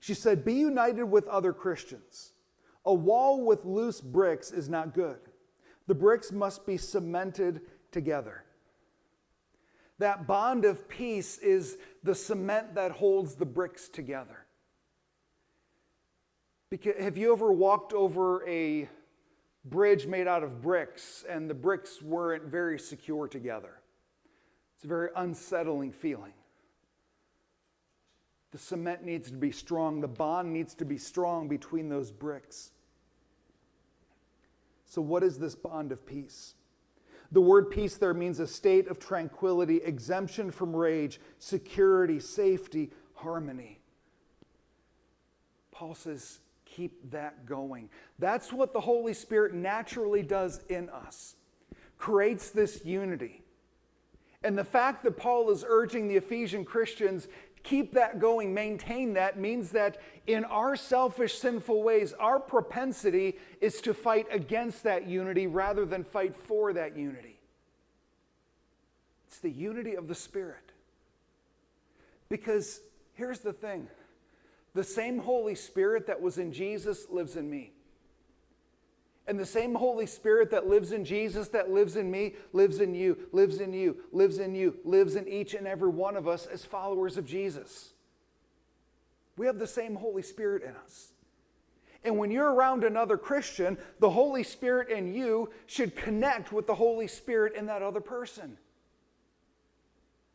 She 0.00 0.14
said, 0.14 0.44
Be 0.44 0.54
united 0.54 1.04
with 1.04 1.26
other 1.28 1.52
Christians. 1.52 2.32
A 2.86 2.94
wall 2.94 3.44
with 3.44 3.64
loose 3.64 4.00
bricks 4.00 4.50
is 4.50 4.68
not 4.68 4.94
good. 4.94 5.18
The 5.86 5.94
bricks 5.94 6.30
must 6.32 6.66
be 6.66 6.76
cemented 6.76 7.62
together. 7.90 8.44
That 9.98 10.26
bond 10.26 10.64
of 10.64 10.88
peace 10.88 11.38
is 11.38 11.78
the 12.02 12.14
cement 12.14 12.74
that 12.74 12.92
holds 12.92 13.36
the 13.36 13.46
bricks 13.46 13.88
together. 13.88 14.43
Because, 16.74 17.00
have 17.00 17.16
you 17.16 17.32
ever 17.32 17.52
walked 17.52 17.92
over 17.92 18.44
a 18.48 18.88
bridge 19.64 20.08
made 20.08 20.26
out 20.26 20.42
of 20.42 20.60
bricks 20.60 21.24
and 21.30 21.48
the 21.48 21.54
bricks 21.54 22.02
weren't 22.02 22.46
very 22.46 22.80
secure 22.80 23.28
together? 23.28 23.78
It's 24.74 24.84
a 24.84 24.88
very 24.88 25.10
unsettling 25.14 25.92
feeling. 25.92 26.32
The 28.50 28.58
cement 28.58 29.04
needs 29.04 29.30
to 29.30 29.36
be 29.36 29.52
strong, 29.52 30.00
the 30.00 30.08
bond 30.08 30.52
needs 30.52 30.74
to 30.74 30.84
be 30.84 30.98
strong 30.98 31.46
between 31.46 31.88
those 31.90 32.10
bricks. 32.10 32.72
So, 34.84 35.00
what 35.00 35.22
is 35.22 35.38
this 35.38 35.54
bond 35.54 35.92
of 35.92 36.04
peace? 36.04 36.56
The 37.30 37.40
word 37.40 37.70
peace 37.70 37.96
there 37.98 38.14
means 38.14 38.40
a 38.40 38.48
state 38.48 38.88
of 38.88 38.98
tranquility, 38.98 39.76
exemption 39.76 40.50
from 40.50 40.74
rage, 40.74 41.20
security, 41.38 42.18
safety, 42.18 42.90
harmony. 43.14 43.78
Paul 45.70 45.94
says, 45.94 46.40
keep 46.74 47.10
that 47.10 47.46
going. 47.46 47.88
That's 48.18 48.52
what 48.52 48.72
the 48.72 48.80
Holy 48.80 49.14
Spirit 49.14 49.54
naturally 49.54 50.22
does 50.22 50.60
in 50.68 50.88
us, 50.88 51.36
creates 51.98 52.50
this 52.50 52.84
unity. 52.84 53.42
And 54.42 54.58
the 54.58 54.64
fact 54.64 55.04
that 55.04 55.16
Paul 55.16 55.50
is 55.50 55.64
urging 55.66 56.08
the 56.08 56.16
Ephesian 56.16 56.64
Christians 56.64 57.28
keep 57.62 57.94
that 57.94 58.20
going, 58.20 58.52
maintain 58.52 59.14
that, 59.14 59.38
means 59.38 59.70
that 59.70 59.98
in 60.26 60.44
our 60.44 60.76
selfish, 60.76 61.38
sinful 61.38 61.82
ways, 61.82 62.12
our 62.20 62.38
propensity 62.38 63.38
is 63.60 63.80
to 63.80 63.94
fight 63.94 64.26
against 64.30 64.84
that 64.84 65.06
unity 65.08 65.46
rather 65.46 65.84
than 65.84 66.04
fight 66.04 66.36
for 66.36 66.72
that 66.74 66.96
unity. 66.96 67.40
It's 69.26 69.38
the 69.38 69.50
unity 69.50 69.94
of 69.94 70.08
the 70.08 70.14
Spirit. 70.14 70.72
Because 72.28 72.80
here's 73.14 73.40
the 73.40 73.52
thing 73.52 73.88
the 74.74 74.84
same 74.84 75.18
Holy 75.18 75.54
Spirit 75.54 76.06
that 76.08 76.20
was 76.20 76.38
in 76.38 76.52
Jesus 76.52 77.08
lives 77.10 77.36
in 77.36 77.48
me. 77.48 77.72
And 79.26 79.38
the 79.38 79.46
same 79.46 79.74
Holy 79.74 80.06
Spirit 80.06 80.50
that 80.50 80.66
lives 80.66 80.92
in 80.92 81.04
Jesus, 81.04 81.48
that 81.48 81.70
lives 81.70 81.96
in 81.96 82.10
me, 82.10 82.34
lives 82.52 82.80
in 82.80 82.94
you, 82.94 83.16
lives 83.32 83.60
in 83.60 83.72
you, 83.72 83.96
lives 84.12 84.38
in 84.38 84.54
you, 84.54 84.76
lives 84.84 85.16
in 85.16 85.26
each 85.26 85.54
and 85.54 85.66
every 85.66 85.88
one 85.88 86.16
of 86.16 86.28
us 86.28 86.44
as 86.44 86.64
followers 86.64 87.16
of 87.16 87.24
Jesus. 87.24 87.94
We 89.36 89.46
have 89.46 89.58
the 89.58 89.66
same 89.66 89.94
Holy 89.94 90.22
Spirit 90.22 90.62
in 90.62 90.74
us. 90.84 91.12
And 92.04 92.18
when 92.18 92.30
you're 92.30 92.52
around 92.52 92.84
another 92.84 93.16
Christian, 93.16 93.78
the 93.98 94.10
Holy 94.10 94.42
Spirit 94.42 94.90
in 94.90 95.14
you 95.14 95.50
should 95.66 95.96
connect 95.96 96.52
with 96.52 96.66
the 96.66 96.74
Holy 96.74 97.08
Spirit 97.08 97.54
in 97.54 97.66
that 97.66 97.80
other 97.80 98.00
person. 98.00 98.58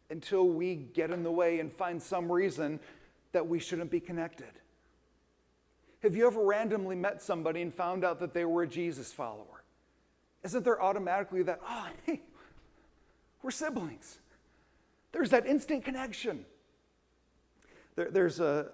Until 0.10 0.48
we 0.48 0.74
get 0.74 1.12
in 1.12 1.22
the 1.22 1.32
way 1.32 1.60
and 1.60 1.72
find 1.72 2.02
some 2.02 2.32
reason 2.32 2.80
that 3.32 3.48
we 3.48 3.60
shouldn't 3.60 3.92
be 3.92 4.00
connected. 4.00 4.52
Have 6.02 6.16
you 6.16 6.28
ever 6.28 6.42
randomly 6.42 6.96
met 6.96 7.22
somebody 7.22 7.62
and 7.62 7.74
found 7.74 8.06
out 8.06 8.20
that 8.20 8.34
they 8.34 8.46
were 8.46 8.64
a 8.64 8.68
Jesus 8.68 9.12
follower? 9.12 9.64
Isn't 10.44 10.64
there 10.64 10.82
automatically 10.82 11.44
that, 11.44 11.60
oh, 11.68 11.88
hey, 12.06 12.22
we're 13.42 13.52
siblings? 13.52 14.20
There's 15.12 15.32
that 15.32 15.46
instant 15.46 15.84
connection. 15.84 16.46
There, 17.96 18.10
there's 18.10 18.40
a, 18.40 18.72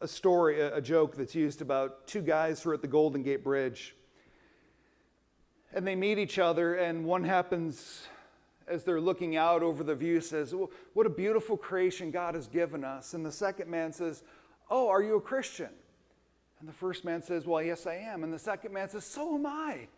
a 0.00 0.08
story, 0.08 0.60
a, 0.60 0.76
a 0.76 0.80
joke 0.80 1.16
that's 1.16 1.34
used 1.34 1.60
about 1.60 2.06
two 2.06 2.22
guys 2.22 2.62
who 2.62 2.70
are 2.70 2.74
at 2.74 2.82
the 2.82 2.88
Golden 2.88 3.22
Gate 3.22 3.44
Bridge. 3.44 3.94
And 5.74 5.86
they 5.86 5.94
meet 5.94 6.18
each 6.18 6.38
other, 6.38 6.74
and 6.74 7.04
one 7.04 7.24
happens 7.24 8.06
as 8.72 8.84
they're 8.84 9.00
looking 9.00 9.36
out 9.36 9.62
over 9.62 9.84
the 9.84 9.94
view 9.94 10.20
says, 10.20 10.54
well, 10.54 10.70
What 10.94 11.06
a 11.06 11.10
beautiful 11.10 11.56
creation 11.56 12.10
God 12.10 12.34
has 12.34 12.48
given 12.48 12.82
us. 12.82 13.14
And 13.14 13.24
the 13.24 13.32
second 13.32 13.70
man 13.70 13.92
says, 13.92 14.22
Oh, 14.70 14.88
are 14.88 15.02
you 15.02 15.16
a 15.16 15.20
Christian? 15.20 15.68
And 16.58 16.68
the 16.68 16.72
first 16.72 17.04
man 17.04 17.22
says, 17.22 17.46
Well, 17.46 17.62
yes, 17.62 17.86
I 17.86 17.96
am. 17.96 18.24
And 18.24 18.32
the 18.32 18.38
second 18.38 18.72
man 18.72 18.88
says, 18.88 19.04
So 19.04 19.34
am 19.34 19.46
I. 19.46 19.88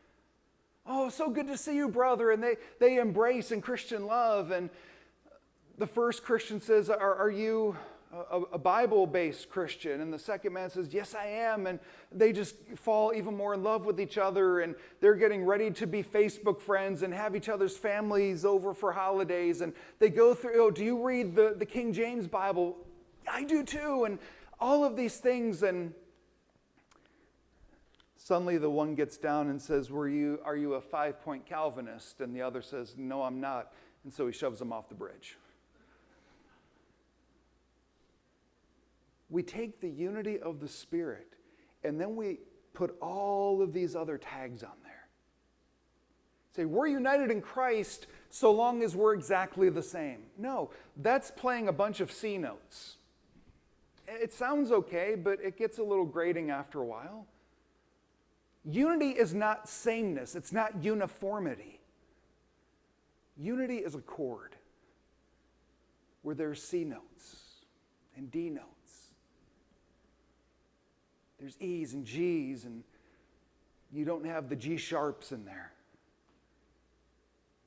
Oh, 0.87 1.09
so 1.09 1.31
good 1.31 1.47
to 1.47 1.57
see 1.57 1.77
you, 1.77 1.89
brother. 1.89 2.31
And 2.31 2.43
they, 2.43 2.57
they 2.81 2.99
embrace 2.99 3.53
in 3.53 3.61
Christian 3.61 4.07
love. 4.07 4.51
And 4.51 4.69
the 5.79 5.87
first 5.87 6.25
Christian 6.25 6.61
says, 6.61 6.91
Are, 6.91 7.15
are 7.15 7.31
you 7.31 7.77
a, 8.31 8.41
a 8.53 8.59
Bible 8.59 9.07
based 9.07 9.49
Christian? 9.49 10.01
And 10.01 10.13
the 10.13 10.19
second 10.19 10.53
man 10.53 10.71
says, 10.71 10.93
Yes, 10.93 11.15
I 11.15 11.27
am. 11.27 11.67
And 11.67 11.79
they 12.13 12.33
just 12.33 12.57
fall 12.77 13.13
even 13.15 13.37
more 13.37 13.55
in 13.55 13.63
love 13.63 13.85
with 13.85 14.01
each 14.01 14.19
other. 14.19 14.61
And 14.61 14.75
they're 15.01 15.15
getting 15.15 15.45
ready 15.45 15.71
to 15.73 15.87
be 15.87 16.03
Facebook 16.03 16.61
friends 16.61 17.03
and 17.03 17.13
have 17.13 17.35
each 17.37 17.49
other's 17.49 17.77
families 17.77 18.45
over 18.45 18.75
for 18.75 18.93
holidays. 18.93 19.61
And 19.61 19.73
they 19.99 20.11
go 20.11 20.35
through, 20.35 20.63
Oh, 20.63 20.71
do 20.71 20.85
you 20.85 21.05
read 21.05 21.35
the, 21.35 21.55
the 21.57 21.67
King 21.67 21.93
James 21.93 22.27
Bible? 22.27 22.77
I 23.31 23.45
do 23.45 23.63
too. 23.63 24.05
And 24.05 24.19
all 24.61 24.85
of 24.85 24.97
these 24.97 25.19
things. 25.19 25.63
And 25.63 25.95
Suddenly, 28.25 28.57
the 28.57 28.71
one 28.71 28.95
gets 28.95 29.19
down 29.19 29.51
and 29.51 29.61
says, 29.61 29.91
Were 29.91 30.09
you, 30.09 30.41
Are 30.47 30.57
you 30.57 30.75
a 30.75 30.81
five 30.81 31.21
point 31.21 31.45
Calvinist? 31.45 32.23
And 32.23 32.35
the 32.35 32.41
other 32.41 32.63
says, 32.63 32.95
No, 32.97 33.23
I'm 33.23 33.39
not. 33.39 33.75
And 34.03 34.11
so 34.11 34.27
he 34.27 34.33
shoves 34.33 34.59
them 34.59 34.73
off 34.73 34.89
the 34.89 34.95
bridge. 34.95 35.37
We 39.31 39.43
take 39.43 39.81
the 39.81 39.89
unity 39.89 40.39
of 40.39 40.61
the 40.61 40.69
Spirit 40.69 41.35
and 41.83 42.01
then 42.01 42.17
we 42.17 42.39
put 42.73 42.97
all 43.01 43.63
of 43.63 43.73
these 43.73 43.95
other 43.95 44.19
tags 44.19 44.63
on 44.63 44.73
there. 44.83 45.09
Say, 46.55 46.65
we're 46.65 46.87
united 46.87 47.31
in 47.31 47.41
Christ 47.41 48.07
so 48.31 48.53
long 48.53 48.83
as 48.83 48.95
we're 48.95 49.15
exactly 49.15 49.69
the 49.71 49.83
same. 49.83 50.23
No, 50.39 50.71
that's 50.97 51.31
playing 51.31 51.69
a 51.69 51.73
bunch 51.73 52.01
of 52.01 52.13
C 52.13 52.39
notes. 52.39 52.97
It 54.07 54.33
sounds 54.33 54.71
okay, 54.71 55.17
but 55.17 55.39
it 55.43 55.57
gets 55.57 55.79
a 55.79 55.83
little 55.83 56.05
grating 56.05 56.51
after 56.51 56.81
a 56.81 56.85
while. 56.85 57.27
Unity 58.65 59.11
is 59.11 59.35
not 59.35 59.69
sameness, 59.69 60.35
it's 60.35 60.53
not 60.53 60.83
uniformity. 60.83 61.81
Unity 63.37 63.79
is 63.79 63.95
a 63.95 64.01
chord 64.01 64.55
where 66.23 66.35
there's 66.35 66.63
C 66.63 66.85
notes 66.85 67.37
and 68.17 68.31
D 68.31 68.49
notes. 68.49 68.84
There's 71.45 71.61
E's 71.61 71.93
and 71.93 72.07
G's, 72.07 72.65
and 72.65 72.83
you 73.93 74.07
don't 74.07 74.25
have 74.25 74.49
the 74.49 74.57
G 74.57 74.79
sharps 74.79 75.31
in 75.31 75.45
there. 75.45 75.73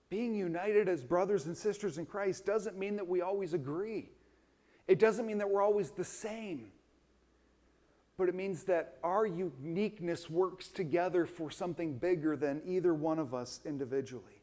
Being 0.09 0.33
united 0.33 0.89
as 0.89 1.03
brothers 1.03 1.45
and 1.45 1.55
sisters 1.55 1.99
in 1.99 2.07
Christ 2.07 2.43
doesn't 2.43 2.75
mean 2.75 2.95
that 2.95 3.07
we 3.07 3.21
always 3.21 3.53
agree. 3.53 4.09
It 4.87 4.97
doesn't 4.97 5.27
mean 5.27 5.37
that 5.37 5.51
we're 5.51 5.61
always 5.61 5.91
the 5.91 6.03
same. 6.03 6.71
but 8.17 8.27
it 8.27 8.33
means 8.33 8.63
that 8.63 8.97
our 9.03 9.27
uniqueness 9.27 10.27
works 10.27 10.69
together 10.69 11.27
for 11.27 11.51
something 11.51 11.99
bigger 11.99 12.35
than 12.35 12.63
either 12.65 12.95
one 12.95 13.19
of 13.19 13.35
us 13.35 13.59
individually. 13.63 14.41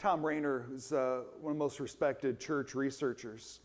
Tom 0.00 0.26
Rainer, 0.26 0.66
who's 0.68 0.92
uh, 0.92 1.20
one 1.40 1.52
of 1.52 1.58
the 1.58 1.64
most 1.64 1.78
respected 1.78 2.40
church 2.40 2.74
researchers, 2.74 3.60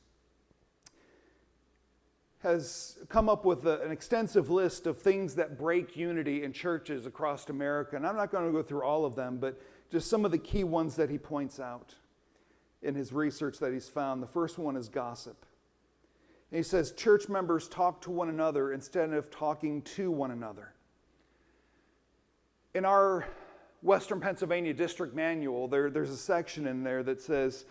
has 2.41 2.98
come 3.10 3.27
up 3.27 3.43
with 3.43 3.65
a, 3.65 3.81
an 3.81 3.91
extensive 3.91 4.50
list 4.50 4.88
of 4.88 4.98
things 4.98 5.36
that 5.36 5.58
break 5.58 5.98
unity 5.98 6.43
in 6.43 6.53
churches 6.53 7.05
across 7.05 7.50
America. 7.50 7.96
And 7.96 8.08
I'm 8.08 8.15
not 8.15 8.31
going 8.31 8.46
to 8.46 8.51
go 8.51 8.63
through 8.63 8.84
all 8.84 9.05
of 9.05 9.15
them, 9.15 9.38
but 9.38 9.62
just 9.91 10.10
some 10.10 10.24
of 10.24 10.31
the 10.31 10.38
key 10.38 10.63
ones 10.63 10.96
that 10.96 11.10
he 11.10 11.17
points 11.17 11.60
out 11.60 11.96
in 12.81 12.96
his 12.96 13.12
research 13.12 13.60
that 13.60 13.74
he's 13.74 13.89
found. 13.89 14.24
The 14.24 14.27
first 14.27 14.58
one 14.58 14.77
is 14.77 14.88
gossip. 14.88 15.46
And 16.51 16.58
he 16.58 16.63
says 16.63 16.93
church 16.93 17.27
members 17.27 17.67
talk 17.67 18.01
to 18.01 18.12
one 18.12 18.29
another 18.29 18.72
instead 18.72 19.12
of 19.12 19.29
talking 19.29 19.81
to 19.81 20.10
one 20.10 20.31
another. 20.31 20.74
In 22.74 22.86
our 22.86 23.27
Western 23.81 24.22
Pennsylvania 24.22 24.74
District 24.74 25.13
Manual, 25.13 25.67
there, 25.67 25.89
there's 25.89 26.10
a 26.10 26.17
section 26.17 26.67
in 26.67 26.84
there 26.84 27.03
that 27.03 27.22
says 27.22 27.65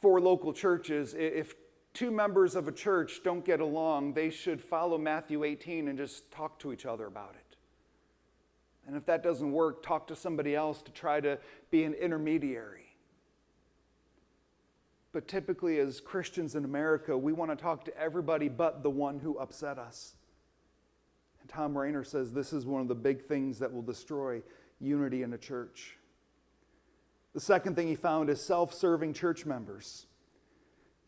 for 0.00 0.20
local 0.20 0.52
churches, 0.52 1.14
if 1.18 1.54
two 1.98 2.10
members 2.12 2.54
of 2.54 2.68
a 2.68 2.72
church 2.72 3.22
don't 3.24 3.44
get 3.44 3.58
along, 3.58 4.12
they 4.12 4.30
should 4.30 4.60
follow 4.60 4.96
Matthew 4.96 5.42
18 5.42 5.88
and 5.88 5.98
just 5.98 6.30
talk 6.30 6.56
to 6.60 6.72
each 6.72 6.86
other 6.86 7.06
about 7.06 7.34
it. 7.34 7.56
And 8.86 8.96
if 8.96 9.04
that 9.06 9.24
doesn't 9.24 9.50
work, 9.50 9.82
talk 9.82 10.06
to 10.06 10.14
somebody 10.14 10.54
else 10.54 10.80
to 10.82 10.92
try 10.92 11.20
to 11.20 11.40
be 11.72 11.82
an 11.82 11.94
intermediary. 11.94 12.94
But 15.10 15.26
typically, 15.26 15.80
as 15.80 16.00
Christians 16.00 16.54
in 16.54 16.64
America, 16.64 17.18
we 17.18 17.32
want 17.32 17.50
to 17.50 17.56
talk 17.56 17.84
to 17.86 17.98
everybody 17.98 18.48
but 18.48 18.84
the 18.84 18.90
one 18.90 19.18
who 19.18 19.36
upset 19.36 19.76
us. 19.76 20.14
And 21.40 21.50
Tom 21.50 21.76
Rainer 21.76 22.04
says 22.04 22.32
this 22.32 22.52
is 22.52 22.64
one 22.64 22.80
of 22.80 22.86
the 22.86 22.94
big 22.94 23.24
things 23.24 23.58
that 23.58 23.72
will 23.72 23.82
destroy 23.82 24.40
unity 24.80 25.24
in 25.24 25.32
a 25.32 25.38
church. 25.38 25.98
The 27.34 27.40
second 27.40 27.74
thing 27.74 27.88
he 27.88 27.96
found 27.96 28.30
is 28.30 28.40
self 28.40 28.72
serving 28.72 29.14
church 29.14 29.44
members. 29.44 30.06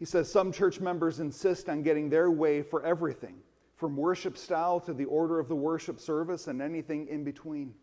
He 0.00 0.07
says 0.07 0.33
some 0.33 0.50
church 0.50 0.80
members 0.80 1.21
insist 1.21 1.69
on 1.69 1.83
getting 1.83 2.09
their 2.09 2.30
way 2.30 2.62
for 2.62 2.83
everything, 2.83 3.37
from 3.76 3.99
worship 3.99 4.38
style 4.38 4.80
to 4.80 4.95
the 4.95 5.04
order 5.04 5.38
of 5.38 5.47
the 5.47 5.54
worship 5.54 6.00
service 6.00 6.47
and 6.47 6.62
anything 6.62 7.07
in 7.07 7.23
between. 7.23 7.75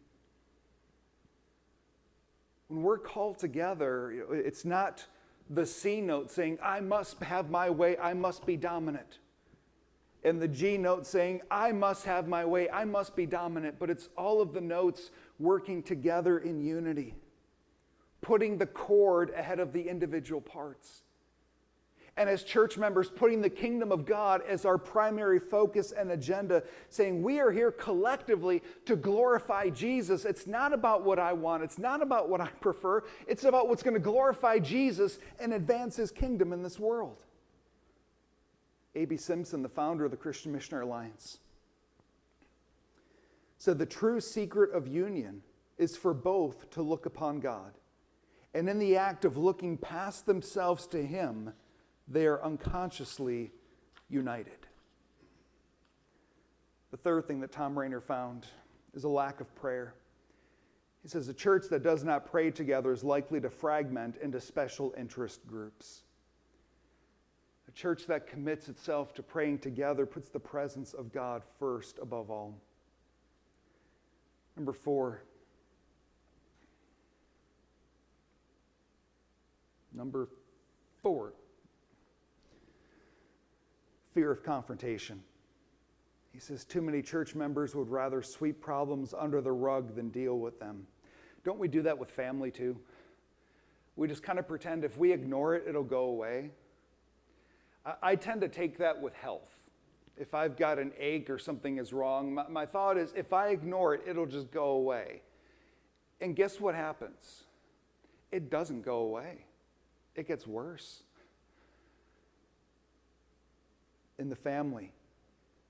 When 2.70 2.82
we're 2.82 2.98
called 2.98 3.38
together, 3.38 4.26
it's 4.32 4.66
not 4.66 5.06
the 5.52 5.64
C 5.64 6.02
note 6.02 6.32
saying, 6.32 6.58
I 6.62 6.80
must 6.80 7.22
have 7.22 7.52
my 7.52 7.70
way, 7.70 7.98
I 8.00 8.16
must 8.16 8.48
be 8.48 8.58
dominant. 8.58 9.20
And 10.24 10.42
the 10.42 10.48
G 10.48 10.76
note 10.76 11.06
saying, 11.06 11.42
I 11.52 11.72
must 11.72 12.04
have 12.06 12.28
my 12.28 12.44
way, 12.44 12.68
I 12.68 12.84
must 12.84 13.16
be 13.16 13.28
dominant. 13.28 13.78
But 13.78 13.92
it's 13.92 14.10
all 14.18 14.42
of 14.42 14.54
the 14.54 14.60
notes 14.60 15.12
working 15.38 15.84
together 15.84 16.40
in 16.40 16.60
unity, 16.62 17.14
putting 18.22 18.58
the 18.58 18.66
chord 18.66 19.30
ahead 19.38 19.60
of 19.60 19.72
the 19.72 19.88
individual 19.88 20.42
parts 20.42 21.04
and 22.18 22.28
as 22.28 22.44
church 22.44 22.78
members, 22.78 23.10
putting 23.10 23.42
the 23.42 23.50
kingdom 23.50 23.92
of 23.92 24.06
God 24.06 24.42
as 24.48 24.66
our 24.66 24.80
primary 24.80 25.40
focus 25.40 25.92
and 25.92 26.12
agenda, 26.12 26.64
saying 26.90 27.22
we 27.22 27.40
are 27.40 27.52
here 27.52 27.72
collectively 27.72 28.64
to 28.86 28.96
glorify 28.96 29.70
Jesus. 29.70 30.26
It's 30.26 30.48
not 30.48 30.74
about 30.74 31.04
what 31.04 31.20
I 31.20 31.34
want, 31.34 31.64
it's 31.64 31.78
not 31.78 32.02
about 32.02 32.28
what 32.28 32.42
I 32.42 32.48
prefer, 32.60 33.04
it's 33.28 33.44
about 33.44 33.70
what's 33.70 33.84
going 33.84 33.94
to 33.94 34.00
glorify 34.00 34.58
Jesus 34.58 35.20
and 35.40 35.54
advance 35.54 35.96
his 35.96 36.12
kingdom 36.12 36.52
in 36.52 36.64
this 36.64 36.80
world. 36.80 37.24
A.B. 38.96 39.16
Simpson, 39.18 39.62
the 39.62 39.70
founder 39.70 40.06
of 40.06 40.12
the 40.12 40.18
Christian 40.18 40.52
Missionary 40.52 40.86
Alliance, 40.86 41.38
said 43.60 43.78
the 43.78 43.86
true 43.86 44.20
secret 44.20 44.74
of 44.74 44.88
union 44.88 45.44
is 45.78 45.96
for 45.96 46.16
both 46.16 46.72
to 46.72 46.82
look 46.82 47.06
upon 47.06 47.40
God. 47.40 47.74
And 48.56 48.68
in 48.68 48.80
the 48.80 48.98
act 48.98 49.24
of 49.24 49.38
looking 49.38 49.78
past 49.78 50.26
themselves 50.26 50.88
to 50.88 51.06
Him, 51.06 51.54
they 52.08 52.26
are 52.26 52.42
unconsciously 52.44 53.52
united. 54.10 54.58
The 56.92 56.98
third 56.98 57.28
thing 57.28 57.42
that 57.42 57.52
Tom 57.52 57.78
Rainer 57.78 58.00
found 58.00 58.46
is 58.94 59.04
a 59.04 59.10
lack 59.10 59.42
of 59.42 59.54
prayer. 59.56 59.94
He 61.04 61.10
says 61.10 61.28
a 61.28 61.34
church 61.34 61.66
that 61.70 61.84
does 61.84 62.04
not 62.04 62.30
pray 62.30 62.50
together 62.50 62.92
is 62.92 63.04
likely 63.04 63.42
to 63.42 63.50
fragment 63.50 64.16
into 64.22 64.40
special 64.40 64.94
interest 64.98 65.46
groups. 65.48 66.04
A 67.68 67.72
church 67.72 68.08
that 68.08 68.28
commits 68.28 68.70
itself 68.70 69.14
to 69.16 69.24
praying 69.24 69.60
together 69.60 70.06
puts 70.06 70.30
the 70.30 70.40
presence 70.40 70.94
of 70.94 71.12
God 71.12 71.44
first 71.60 72.00
above 72.02 72.32
all. 72.32 72.58
Number 74.56 74.74
four. 74.74 75.22
Number 79.94 80.30
four 81.02 81.34
fear 84.18 84.32
of 84.32 84.42
confrontation. 84.42 85.22
He 86.34 86.40
says, 86.40 86.66
Too 86.66 86.82
many 86.82 87.04
church 87.04 87.36
members 87.36 87.76
would 87.76 87.88
rather 87.88 88.24
sweep 88.24 88.60
problems 88.60 89.14
under 89.16 89.42
the 89.42 89.52
rug 89.52 89.96
than 89.96 90.10
deal 90.10 90.40
with 90.40 90.60
them. 90.60 90.88
Don't 91.44 91.60
we 91.60 91.68
do 91.68 91.84
that 91.84 92.00
with 92.00 92.10
family 92.10 92.50
too? 92.50 92.80
We 93.96 94.08
just 94.08 94.24
kind 94.24 94.40
of 94.40 94.48
pretend 94.48 94.84
if 94.84 94.98
we 94.98 95.14
ignore 95.14 95.54
it, 95.54 95.66
it'll 95.68 95.84
go 95.84 96.06
away. 96.06 96.50
I, 97.86 97.94
I 98.02 98.16
tend 98.16 98.42
to 98.42 98.48
take 98.48 98.80
that 98.80 99.00
with 99.00 99.14
health. 99.14 99.54
If 100.18 100.34
I've 100.34 100.58
got 100.58 100.80
an 100.80 100.94
ache 100.98 101.30
or 101.30 101.38
something 101.38 101.78
is 101.78 101.94
wrong, 101.94 102.34
my, 102.34 102.48
my 102.50 102.66
thought 102.66 102.98
is 102.98 103.14
if 103.16 103.34
I 103.34 103.50
ignore 103.50 103.94
it, 103.94 104.02
it'll 104.08 104.26
just 104.26 104.50
go 104.50 104.70
away. 104.70 105.22
And 106.22 106.36
guess 106.36 106.60
what 106.60 106.74
happens? 106.74 107.44
It 108.32 108.50
doesn't 108.50 108.82
go 108.82 108.98
away, 108.98 109.46
it 110.16 110.28
gets 110.28 110.48
worse 110.48 111.04
in 114.20 114.30
the 114.30 114.36
family. 114.36 114.92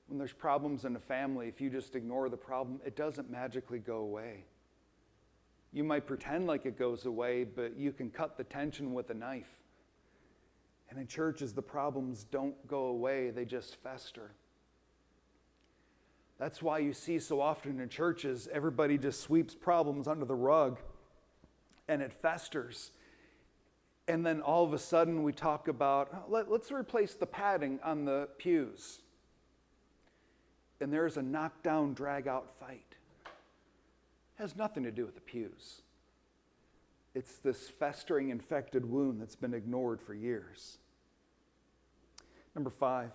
When 0.07 0.17
there's 0.17 0.33
problems 0.33 0.85
in 0.85 0.93
the 0.93 0.99
family, 0.99 1.47
if 1.47 1.59
you 1.59 1.69
just 1.69 1.95
ignore 1.95 2.29
the 2.29 2.37
problem, 2.37 2.79
it 2.85 2.95
doesn't 2.95 3.29
magically 3.29 3.79
go 3.79 3.97
away. 3.97 4.45
You 5.73 5.83
might 5.83 6.07
pretend 6.07 6.47
like 6.47 6.65
it 6.65 6.79
goes 6.79 7.05
away, 7.05 7.43
but 7.43 7.77
you 7.77 7.91
can 7.91 8.09
cut 8.09 8.37
the 8.37 8.43
tension 8.43 8.93
with 8.93 9.09
a 9.09 9.13
knife. 9.13 9.59
And 10.89 10.97
in 10.97 11.07
churches, 11.07 11.53
the 11.53 11.61
problems 11.61 12.23
don't 12.23 12.55
go 12.67 12.85
away, 12.85 13.31
they 13.31 13.43
just 13.43 13.75
fester. 13.83 14.31
That's 16.39 16.61
why 16.61 16.79
you 16.79 16.93
see 16.93 17.19
so 17.19 17.41
often 17.41 17.79
in 17.79 17.89
churches, 17.89 18.47
everybody 18.53 18.97
just 18.97 19.21
sweeps 19.21 19.55
problems 19.55 20.07
under 20.07 20.23
the 20.23 20.35
rug 20.35 20.79
and 21.87 22.01
it 22.01 22.13
festers 22.13 22.91
and 24.07 24.25
then 24.25 24.41
all 24.41 24.63
of 24.63 24.73
a 24.73 24.79
sudden 24.79 25.23
we 25.23 25.33
talk 25.33 25.67
about 25.67 26.31
let, 26.31 26.47
us 26.49 26.71
replace 26.71 27.13
the 27.13 27.25
padding 27.25 27.79
on 27.83 28.05
the 28.05 28.29
pews. 28.37 28.99
And 30.79 30.93
there's 30.93 31.17
a 31.17 31.21
knockdown, 31.21 31.93
drag 31.93 32.27
out 32.27 32.49
fight. 32.59 32.95
It 33.25 34.41
has 34.41 34.55
nothing 34.55 34.83
to 34.83 34.91
do 34.91 35.05
with 35.05 35.15
the 35.15 35.21
pews. 35.21 35.81
It's 37.15 37.37
this 37.39 37.67
festering, 37.67 38.29
infected 38.29 38.85
wound 38.85 39.19
that's 39.19 39.35
been 39.35 39.53
ignored 39.53 40.01
for 40.01 40.13
years. 40.13 40.77
Number 42.53 42.69
five, 42.69 43.11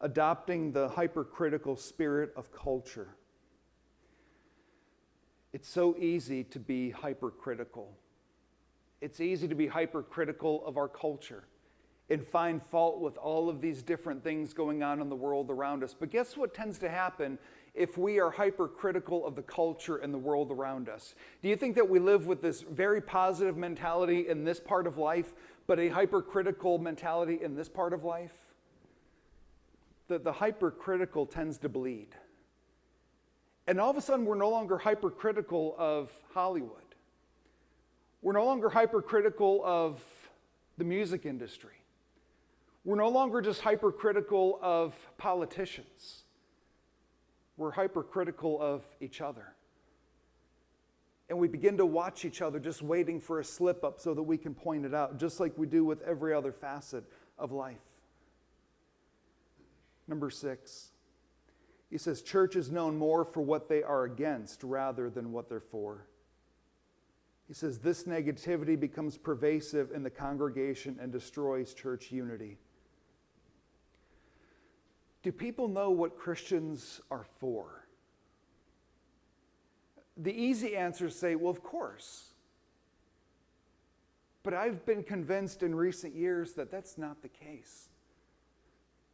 adopting 0.00 0.72
the 0.72 0.88
hypercritical 0.88 1.76
spirit 1.76 2.32
of 2.36 2.52
culture. 2.52 3.14
It's 5.52 5.68
so 5.68 5.96
easy 5.98 6.44
to 6.44 6.58
be 6.58 6.90
hypercritical 6.90 7.96
it's 9.00 9.20
easy 9.20 9.48
to 9.48 9.54
be 9.54 9.66
hypercritical 9.66 10.64
of 10.66 10.76
our 10.76 10.88
culture 10.88 11.44
and 12.10 12.24
find 12.24 12.62
fault 12.62 13.00
with 13.00 13.16
all 13.18 13.48
of 13.48 13.60
these 13.60 13.82
different 13.82 14.24
things 14.24 14.54
going 14.54 14.82
on 14.82 15.00
in 15.00 15.08
the 15.08 15.16
world 15.16 15.50
around 15.50 15.84
us. 15.84 15.94
But 15.98 16.10
guess 16.10 16.36
what 16.36 16.54
tends 16.54 16.78
to 16.78 16.88
happen 16.88 17.38
if 17.74 17.98
we 17.98 18.18
are 18.18 18.30
hypercritical 18.30 19.26
of 19.26 19.36
the 19.36 19.42
culture 19.42 19.98
and 19.98 20.12
the 20.12 20.18
world 20.18 20.50
around 20.50 20.88
us? 20.88 21.14
Do 21.42 21.48
you 21.48 21.56
think 21.56 21.76
that 21.76 21.88
we 21.88 21.98
live 21.98 22.26
with 22.26 22.40
this 22.40 22.62
very 22.62 23.00
positive 23.00 23.56
mentality 23.56 24.28
in 24.28 24.44
this 24.44 24.58
part 24.58 24.86
of 24.86 24.96
life, 24.96 25.34
but 25.66 25.78
a 25.78 25.88
hypercritical 25.88 26.78
mentality 26.78 27.40
in 27.42 27.54
this 27.54 27.68
part 27.68 27.92
of 27.92 28.04
life? 28.04 28.34
The, 30.08 30.18
the 30.18 30.32
hypercritical 30.32 31.26
tends 31.26 31.58
to 31.58 31.68
bleed. 31.68 32.16
And 33.66 33.78
all 33.78 33.90
of 33.90 33.98
a 33.98 34.00
sudden, 34.00 34.24
we're 34.24 34.34
no 34.34 34.48
longer 34.48 34.78
hypercritical 34.78 35.76
of 35.78 36.10
Hollywood. 36.32 36.87
We're 38.20 38.32
no 38.32 38.44
longer 38.44 38.68
hypercritical 38.68 39.62
of 39.64 40.02
the 40.76 40.84
music 40.84 41.24
industry. 41.26 41.74
We're 42.84 42.96
no 42.96 43.08
longer 43.08 43.40
just 43.40 43.60
hypercritical 43.60 44.58
of 44.62 44.94
politicians. 45.18 46.22
We're 47.56 47.72
hypercritical 47.72 48.60
of 48.60 48.84
each 49.00 49.20
other. 49.20 49.54
And 51.28 51.38
we 51.38 51.48
begin 51.48 51.76
to 51.76 51.86
watch 51.86 52.24
each 52.24 52.40
other 52.40 52.58
just 52.58 52.80
waiting 52.80 53.20
for 53.20 53.40
a 53.40 53.44
slip 53.44 53.84
up 53.84 54.00
so 54.00 54.14
that 54.14 54.22
we 54.22 54.38
can 54.38 54.54
point 54.54 54.86
it 54.86 54.94
out, 54.94 55.18
just 55.18 55.40
like 55.40 55.52
we 55.58 55.66
do 55.66 55.84
with 55.84 56.00
every 56.02 56.32
other 56.32 56.52
facet 56.52 57.04
of 57.38 57.52
life. 57.52 57.76
Number 60.06 60.30
six, 60.30 60.92
he 61.90 61.98
says, 61.98 62.22
church 62.22 62.56
is 62.56 62.70
known 62.70 62.96
more 62.96 63.24
for 63.24 63.42
what 63.42 63.68
they 63.68 63.82
are 63.82 64.04
against 64.04 64.62
rather 64.62 65.10
than 65.10 65.32
what 65.32 65.48
they're 65.50 65.60
for. 65.60 66.06
He 67.48 67.54
says, 67.54 67.78
this 67.78 68.04
negativity 68.04 68.78
becomes 68.78 69.16
pervasive 69.16 69.90
in 69.90 70.02
the 70.02 70.10
congregation 70.10 70.98
and 71.00 71.10
destroys 71.10 71.72
church 71.72 72.12
unity. 72.12 72.58
Do 75.22 75.32
people 75.32 75.66
know 75.66 75.90
what 75.90 76.18
Christians 76.18 77.00
are 77.10 77.24
for? 77.40 77.86
The 80.18 80.32
easy 80.32 80.76
answers 80.76 81.16
say, 81.16 81.36
well, 81.36 81.50
of 81.50 81.62
course. 81.62 82.34
But 84.42 84.52
I've 84.52 84.84
been 84.84 85.02
convinced 85.02 85.62
in 85.62 85.74
recent 85.74 86.14
years 86.14 86.52
that 86.52 86.70
that's 86.70 86.98
not 86.98 87.22
the 87.22 87.28
case. 87.28 87.88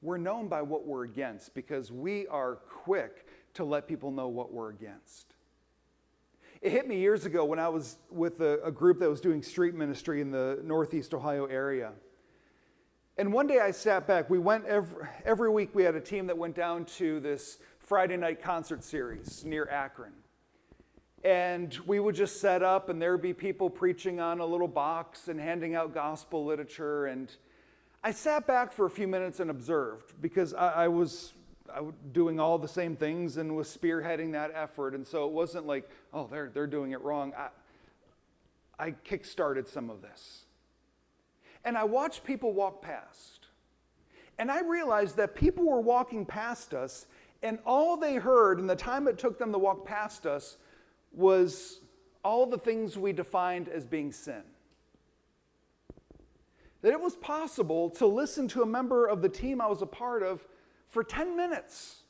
We're 0.03 0.19
known 0.19 0.49
by 0.49 0.63
what 0.63 0.87
we're 0.87 1.05
against 1.05 1.55
because 1.55 1.93
we 1.93 2.27
are 2.27 2.57
quick 2.57 3.27
to 3.55 3.65
let 3.65 3.87
people 3.87 4.11
know 4.11 4.29
what 4.29 4.53
we're 4.53 4.71
against. 4.71 5.34
It 6.65 6.73
hit 6.73 6.89
me 6.89 6.99
years 6.99 7.27
ago 7.27 7.45
when 7.45 7.59
I 7.59 7.69
was 7.69 7.99
with 8.11 8.41
a, 8.41 8.59
a 8.65 8.73
group 8.73 8.99
that 9.01 9.11
was 9.11 9.21
doing 9.21 9.43
street 9.43 9.75
ministry 9.75 10.23
in 10.23 10.31
the 10.31 10.61
Northeast 10.65 11.13
Ohio 11.13 11.45
area. 11.45 11.93
And 13.19 13.35
one 13.35 13.47
day 13.47 13.61
I 13.61 13.71
sat 13.71 14.07
back. 14.07 14.31
We 14.31 14.39
went 14.39 14.65
every, 14.65 15.07
every 15.27 15.51
week, 15.51 15.75
we 15.75 15.83
had 15.83 15.95
a 15.95 16.01
team 16.01 16.27
that 16.29 16.39
went 16.39 16.57
down 16.57 16.87
to 16.97 17.21
this 17.21 17.59
Friday 17.81 18.17
night 18.17 18.43
concert 18.43 18.83
series 18.83 19.45
near 19.45 19.69
Akron. 19.69 20.15
And 21.23 21.77
we 21.85 22.01
would 22.01 22.15
just 22.15 22.41
set 22.41 22.63
up, 22.63 22.89
and 22.89 23.01
there 23.01 23.13
would 23.13 23.21
be 23.21 23.35
people 23.35 23.69
preaching 23.69 24.19
on 24.19 24.41
a 24.41 24.47
little 24.47 24.67
box 24.67 25.29
and 25.29 25.39
handing 25.39 25.75
out 25.75 25.93
gospel 25.93 26.47
literature. 26.47 27.05
And 27.05 27.31
I 28.03 28.11
sat 28.11 28.47
back 28.47 28.73
for 28.73 28.87
a 28.87 28.91
few 28.91 29.07
minutes 29.07 29.39
and 29.39 29.51
observed 29.51 30.15
because 30.19 30.55
I, 30.55 30.85
I 30.85 30.89
was 30.89 31.35
doing 32.13 32.39
all 32.39 32.59
the 32.59 32.69
same 32.69 32.97
things 32.97 33.37
and 33.37 33.57
was 33.57 33.69
spearheading 33.69 34.33
that 34.33 34.53
effort. 34.55 34.95
And 34.95 35.07
so 35.07 35.27
it 35.27 35.33
wasn't 35.33 35.67
like, 35.67 35.89
oh, 36.13 36.29
they're, 36.31 36.51
they're 36.53 36.67
doing 36.67 36.93
it 36.93 37.01
wrong. 37.03 37.33
I, 37.37 37.49
I 38.79 38.91
kickstarted 39.09 39.69
some 39.69 39.91
of 39.91 40.03
this. 40.03 40.45
And 41.65 41.79
I 41.79 41.85
watched 41.85 42.25
people 42.25 42.53
walk 42.53 42.83
past. 42.83 43.47
And 44.39 44.51
I 44.51 44.61
realized 44.61 45.17
that 45.17 45.35
people 45.35 45.65
were 45.65 45.81
walking 45.81 46.27
past 46.27 46.75
us, 46.75 47.07
and 47.43 47.59
all 47.65 47.97
they 47.97 48.17
heard 48.17 48.59
in 48.59 48.67
the 48.67 48.77
time 48.77 49.07
it 49.07 49.19
took 49.19 49.39
them 49.39 49.53
to 49.53 49.59
walk 49.59 49.87
past 49.87 50.27
us 50.27 50.57
was 51.13 51.81
all 52.25 52.47
the 52.47 52.59
things 52.59 52.97
we 52.97 53.13
defined 53.13 53.69
as 53.69 53.85
being 53.85 54.11
sin. 54.11 54.43
That 56.83 56.93
it 56.93 57.01
was 57.01 57.17
possible 57.17 57.91
to 57.91 58.07
listen 58.07 58.49
to 58.49 58.63
a 58.63 58.67
member 58.67 59.07
of 59.07 59.23
the 59.23 59.29
team 59.29 59.61
I 59.61 59.69
was 59.69 59.83
a 59.83 59.87
part 59.87 60.23
of 60.23 60.45
for 60.95 61.03
10 61.03 61.37
minutes 61.37 62.03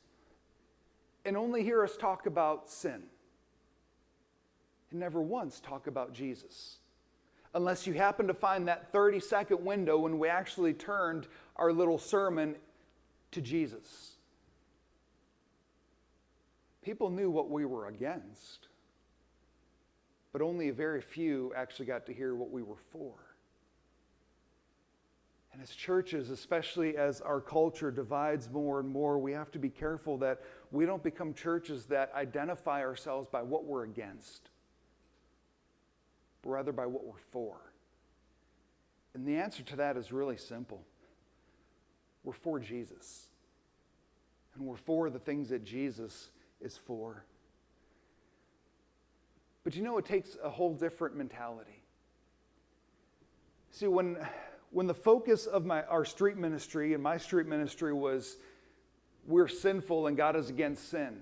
and 1.25 1.35
only 1.35 1.63
hear 1.63 1.83
us 1.83 1.97
talk 1.97 2.27
about 2.27 2.69
sin 2.69 3.01
and 4.91 4.99
never 4.99 5.19
once 5.19 5.59
talk 5.59 5.87
about 5.87 6.13
Jesus 6.13 6.77
unless 7.55 7.87
you 7.87 7.93
happen 7.93 8.27
to 8.27 8.33
find 8.33 8.67
that 8.67 8.91
30 8.91 9.19
second 9.21 9.65
window 9.65 9.97
when 9.97 10.19
we 10.19 10.27
actually 10.27 10.71
turned 10.71 11.25
our 11.55 11.73
little 11.73 11.97
sermon 11.97 12.55
to 13.31 13.41
Jesus. 13.41 14.17
People 16.83 17.09
knew 17.09 17.31
what 17.31 17.49
we 17.49 17.65
were 17.65 17.87
against, 17.87 18.67
but 20.31 20.43
only 20.43 20.69
a 20.69 20.73
very 20.73 21.01
few 21.01 21.51
actually 21.55 21.87
got 21.87 22.05
to 22.05 22.13
hear 22.13 22.35
what 22.35 22.51
we 22.51 22.61
were 22.61 22.77
for. 22.91 23.15
And 25.55 25.63
as 25.63 25.71
churches, 25.71 26.31
especially 26.31 26.97
as 26.97 27.21
our 27.21 27.39
culture 27.39 27.89
divides 27.89 28.49
more 28.51 28.81
and 28.81 28.89
more, 28.89 29.17
we 29.17 29.31
have 29.31 29.51
to 29.53 29.59
be 29.59 29.69
careful 29.69 30.17
that 30.17 30.41
we 30.69 30.85
don't 30.85 31.01
become 31.01 31.33
churches 31.33 31.85
that 31.85 32.11
identify 32.13 32.81
ourselves 32.81 33.27
by 33.27 33.41
what 33.41 33.63
we're 33.63 33.85
against 33.85 34.49
but 36.45 36.51
rather 36.51 36.71
by 36.71 36.85
what 36.85 37.05
we're 37.05 37.17
for. 37.31 37.57
And 39.13 39.27
the 39.27 39.37
answer 39.37 39.63
to 39.63 39.75
that 39.77 39.97
is 39.97 40.11
really 40.11 40.37
simple 40.37 40.85
we're 42.23 42.33
for 42.33 42.59
Jesus. 42.59 43.27
And 44.55 44.65
we're 44.65 44.77
for 44.77 45.09
the 45.09 45.19
things 45.19 45.49
that 45.49 45.63
Jesus 45.63 46.29
is 46.61 46.77
for. 46.77 47.25
But 49.63 49.75
you 49.75 49.83
know, 49.83 49.97
it 49.97 50.05
takes 50.05 50.37
a 50.41 50.49
whole 50.49 50.73
different 50.73 51.15
mentality. 51.15 51.83
See, 53.71 53.87
when, 53.87 54.17
when 54.75 54.87
the 54.87 54.93
focus 54.93 55.45
of 55.45 55.65
my, 55.65 55.83
our 55.83 56.03
street 56.03 56.35
ministry 56.35 56.93
and 56.93 57.01
my 57.01 57.15
street 57.15 57.47
ministry 57.47 57.93
was 57.93 58.35
we're 59.25 59.47
sinful 59.47 60.07
and 60.07 60.17
God 60.17 60.35
is 60.35 60.49
against 60.49 60.89
sin, 60.89 61.21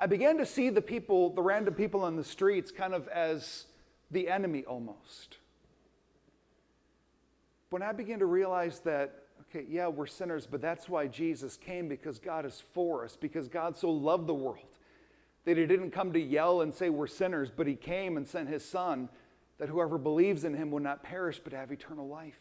I 0.00 0.06
began 0.06 0.38
to 0.38 0.46
see 0.46 0.70
the 0.70 0.80
people, 0.80 1.34
the 1.34 1.42
random 1.42 1.74
people 1.74 2.02
on 2.02 2.16
the 2.16 2.24
streets, 2.24 2.70
kind 2.70 2.94
of 2.94 3.08
as 3.08 3.66
the 4.10 4.30
enemy 4.30 4.64
almost. 4.64 5.36
When 7.68 7.82
I 7.82 7.92
began 7.92 8.20
to 8.20 8.26
realize 8.26 8.78
that, 8.80 9.24
okay, 9.42 9.66
yeah, 9.68 9.88
we're 9.88 10.06
sinners, 10.06 10.46
but 10.50 10.62
that's 10.62 10.88
why 10.88 11.08
Jesus 11.08 11.58
came 11.58 11.88
because 11.88 12.18
God 12.18 12.46
is 12.46 12.62
for 12.72 13.04
us, 13.04 13.18
because 13.20 13.48
God 13.48 13.76
so 13.76 13.90
loved 13.90 14.28
the 14.28 14.34
world 14.34 14.64
that 15.44 15.58
he 15.58 15.66
didn't 15.66 15.90
come 15.90 16.14
to 16.14 16.20
yell 16.20 16.62
and 16.62 16.72
say 16.72 16.88
we're 16.88 17.06
sinners, 17.06 17.50
but 17.54 17.66
he 17.66 17.74
came 17.74 18.16
and 18.16 18.26
sent 18.26 18.48
his 18.48 18.64
son 18.64 19.10
that 19.58 19.68
whoever 19.68 19.98
believes 19.98 20.44
in 20.44 20.54
him 20.54 20.70
will 20.70 20.80
not 20.80 21.02
perish 21.02 21.40
but 21.42 21.52
have 21.52 21.70
eternal 21.70 22.08
life. 22.08 22.40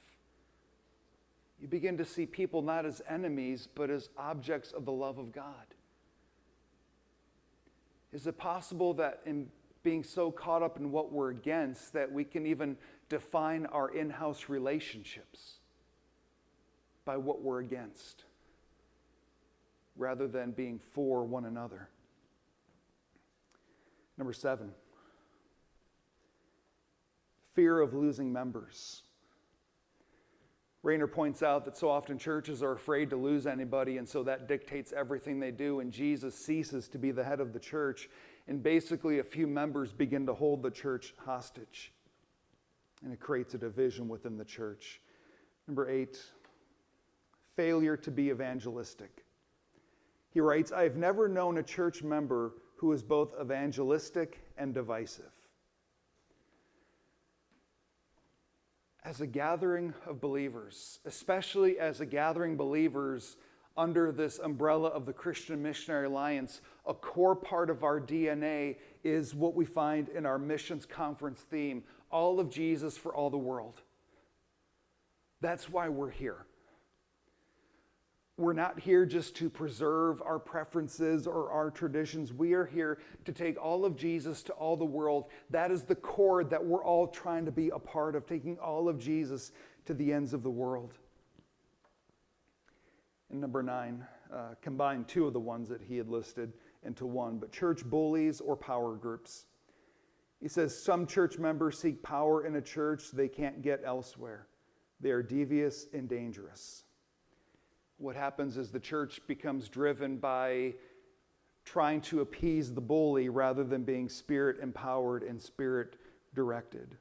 You 1.59 1.67
begin 1.67 1.97
to 1.97 2.05
see 2.05 2.25
people 2.25 2.61
not 2.61 2.85
as 2.85 3.01
enemies, 3.07 3.67
but 3.73 3.89
as 3.89 4.09
objects 4.17 4.71
of 4.71 4.85
the 4.85 4.91
love 4.91 5.17
of 5.17 5.31
God. 5.31 5.73
Is 8.11 8.27
it 8.27 8.37
possible 8.37 8.93
that 8.95 9.21
in 9.25 9.49
being 9.83 10.03
so 10.03 10.31
caught 10.31 10.63
up 10.63 10.77
in 10.77 10.91
what 10.91 11.11
we're 11.11 11.29
against 11.29 11.93
that 11.93 12.11
we 12.11 12.23
can 12.23 12.45
even 12.45 12.77
define 13.09 13.65
our 13.67 13.89
in 13.89 14.09
house 14.09 14.47
relationships 14.47 15.59
by 17.05 17.17
what 17.17 17.41
we're 17.41 17.59
against 17.59 18.23
rather 19.95 20.27
than 20.27 20.51
being 20.51 20.79
for 20.79 21.23
one 21.23 21.45
another. 21.45 21.89
Number 24.17 24.33
seven, 24.33 24.71
fear 27.53 27.79
of 27.79 27.93
losing 27.93 28.31
members. 28.31 29.03
Rainer 30.81 31.07
points 31.07 31.41
out 31.41 31.63
that 31.65 31.77
so 31.77 31.89
often 31.89 32.17
churches 32.17 32.61
are 32.61 32.73
afraid 32.73 33.09
to 33.11 33.15
lose 33.15 33.47
anybody, 33.47 33.97
and 33.97 34.07
so 34.07 34.21
that 34.23 34.47
dictates 34.49 34.91
everything 34.91 35.39
they 35.39 35.51
do, 35.51 35.79
and 35.79 35.91
Jesus 35.91 36.35
ceases 36.35 36.89
to 36.89 36.97
be 36.97 37.11
the 37.11 37.23
head 37.23 37.39
of 37.39 37.53
the 37.53 37.59
church 37.59 38.09
and 38.47 38.61
basically 38.61 39.19
a 39.19 39.23
few 39.23 39.47
members 39.47 39.93
begin 39.93 40.25
to 40.25 40.33
hold 40.33 40.63
the 40.63 40.71
church 40.71 41.13
hostage. 41.17 41.93
And 43.03 43.13
it 43.13 43.19
creates 43.19 43.53
a 43.53 43.57
division 43.57 44.07
within 44.07 44.37
the 44.37 44.45
church. 44.45 45.01
Number 45.67 45.89
eight, 45.89 46.19
failure 47.55 47.97
to 47.97 48.11
be 48.11 48.29
evangelistic. 48.29 49.25
He 50.29 50.39
writes, 50.39 50.71
I 50.71 50.83
have 50.83 50.95
never 50.95 51.27
known 51.27 51.57
a 51.57 51.63
church 51.63 52.03
member 52.03 52.53
who 52.75 52.91
is 52.91 53.03
both 53.03 53.33
evangelistic 53.39 54.39
and 54.57 54.73
divisive. 54.73 55.31
As 59.13 59.21
a 59.21 59.27
gathering 59.27 59.93
of 60.07 60.19
believers, 60.19 60.97
especially 61.05 61.77
as 61.77 62.01
a 62.01 62.05
gathering 62.05 62.57
believers 62.57 63.37
under 63.77 64.11
this 64.11 64.39
umbrella 64.39 64.89
of 64.89 65.05
the 65.05 65.13
Christian 65.13 65.61
Missionary 65.61 66.07
Alliance, 66.07 66.61
a 66.87 66.95
core 66.95 67.35
part 67.35 67.69
of 67.69 67.83
our 67.83 68.01
DNA 68.01 68.77
is 69.03 69.35
what 69.35 69.53
we 69.53 69.65
find 69.65 70.09
in 70.09 70.25
our 70.25 70.39
missions 70.39 70.87
conference 70.87 71.41
theme 71.41 71.83
all 72.09 72.39
of 72.39 72.49
Jesus 72.49 72.97
for 72.97 73.13
all 73.13 73.29
the 73.29 73.37
world. 73.37 73.81
That's 75.41 75.69
why 75.69 75.89
we're 75.89 76.09
here. 76.09 76.47
We're 78.37 78.53
not 78.53 78.79
here 78.79 79.05
just 79.05 79.35
to 79.37 79.49
preserve 79.49 80.19
our 80.23 80.39
preferences 80.39 81.27
or 81.27 81.51
our 81.51 81.69
traditions. 81.69 82.33
We 82.33 82.53
are 82.53 82.65
here 82.65 82.97
to 83.25 83.31
take 83.31 83.61
all 83.61 83.85
of 83.85 83.95
Jesus 83.95 84.41
to 84.43 84.53
all 84.53 84.75
the 84.75 84.83
world. 84.83 85.25
That 85.51 85.69
is 85.69 85.83
the 85.83 85.95
core 85.95 86.43
that 86.43 86.63
we're 86.63 86.83
all 86.83 87.07
trying 87.07 87.45
to 87.45 87.51
be 87.51 87.69
a 87.69 87.77
part 87.77 88.15
of, 88.15 88.25
taking 88.25 88.57
all 88.57 88.89
of 88.89 88.97
Jesus 88.97 89.51
to 89.85 89.93
the 89.93 90.11
ends 90.11 90.33
of 90.33 90.41
the 90.41 90.49
world. 90.49 90.95
And 93.29 93.39
number 93.39 93.61
nine, 93.61 94.03
uh, 94.33 94.55
combine 94.61 95.05
two 95.05 95.27
of 95.27 95.33
the 95.33 95.39
ones 95.39 95.69
that 95.69 95.83
he 95.83 95.97
had 95.97 96.09
listed 96.09 96.53
into 96.83 97.05
one, 97.05 97.37
but 97.37 97.51
church 97.51 97.85
bullies 97.85 98.41
or 98.41 98.57
power 98.57 98.95
groups. 98.95 99.45
He 100.41 100.47
says 100.47 100.75
some 100.75 101.05
church 101.05 101.37
members 101.37 101.79
seek 101.79 102.01
power 102.01 102.47
in 102.47 102.55
a 102.55 102.61
church 102.61 103.11
they 103.11 103.27
can't 103.27 103.61
get 103.61 103.81
elsewhere. 103.85 104.47
They 104.99 105.11
are 105.11 105.21
devious 105.21 105.85
and 105.93 106.09
dangerous. 106.09 106.83
What 107.97 108.15
happens 108.15 108.57
is 108.57 108.71
the 108.71 108.79
church 108.79 109.21
becomes 109.27 109.69
driven 109.69 110.17
by 110.17 110.73
trying 111.65 112.01
to 112.01 112.21
appease 112.21 112.73
the 112.73 112.81
bully 112.81 113.29
rather 113.29 113.63
than 113.63 113.83
being 113.83 114.09
spirit 114.09 114.57
empowered 114.61 115.23
and 115.23 115.41
spirit 115.41 115.95
directed. 116.33 116.97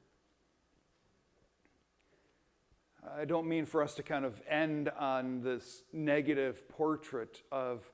I 3.17 3.25
don't 3.25 3.49
mean 3.49 3.67
for 3.67 3.83
us 3.83 3.95
to 3.95 4.03
kind 4.03 4.25
of 4.25 4.41
end 4.49 4.89
on 4.91 5.43
this 5.43 5.83
negative 5.93 6.69
portrait 6.69 7.43
of 7.51 7.91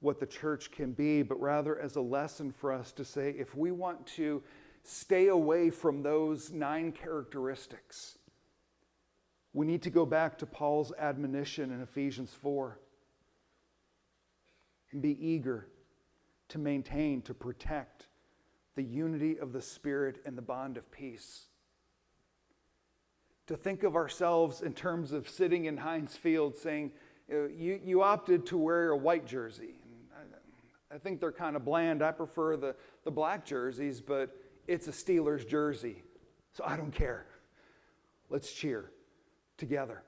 what 0.00 0.20
the 0.20 0.26
church 0.26 0.70
can 0.70 0.92
be, 0.92 1.22
but 1.22 1.40
rather 1.40 1.78
as 1.78 1.96
a 1.96 2.00
lesson 2.00 2.52
for 2.52 2.70
us 2.70 2.92
to 2.92 3.04
say 3.04 3.34
if 3.38 3.56
we 3.56 3.70
want 3.70 4.06
to 4.06 4.42
stay 4.82 5.28
away 5.28 5.70
from 5.70 6.02
those 6.02 6.52
nine 6.52 6.92
characteristics, 6.92 8.18
we 9.54 9.64
need 9.64 9.82
to 9.82 9.90
go 9.90 10.04
back 10.04 10.36
to 10.38 10.46
Paul's 10.46 10.92
admonition 10.98 11.70
in 11.70 11.80
Ephesians 11.80 12.34
4 12.42 12.76
and 14.90 15.00
be 15.00 15.16
eager 15.24 15.68
to 16.48 16.58
maintain, 16.58 17.22
to 17.22 17.32
protect 17.32 18.08
the 18.74 18.82
unity 18.82 19.38
of 19.38 19.52
the 19.52 19.62
Spirit 19.62 20.20
and 20.26 20.36
the 20.36 20.42
bond 20.42 20.76
of 20.76 20.90
peace. 20.90 21.46
To 23.46 23.56
think 23.56 23.84
of 23.84 23.94
ourselves 23.94 24.60
in 24.60 24.72
terms 24.72 25.12
of 25.12 25.28
sitting 25.28 25.66
in 25.66 25.76
Heinz 25.76 26.16
Field 26.16 26.56
saying, 26.56 26.90
you, 27.28 27.80
you 27.82 28.02
opted 28.02 28.46
to 28.46 28.58
wear 28.58 28.90
a 28.90 28.96
white 28.96 29.24
jersey. 29.24 29.78
I, 30.90 30.96
I 30.96 30.98
think 30.98 31.20
they're 31.20 31.30
kind 31.30 31.54
of 31.54 31.64
bland. 31.64 32.02
I 32.02 32.10
prefer 32.10 32.56
the, 32.56 32.74
the 33.04 33.10
black 33.12 33.46
jerseys, 33.46 34.00
but 34.00 34.36
it's 34.66 34.88
a 34.88 34.92
Steelers 34.92 35.46
jersey, 35.46 36.02
so 36.52 36.64
I 36.66 36.76
don't 36.76 36.92
care. 36.92 37.26
Let's 38.28 38.52
cheer 38.52 38.90
together. 39.56 40.02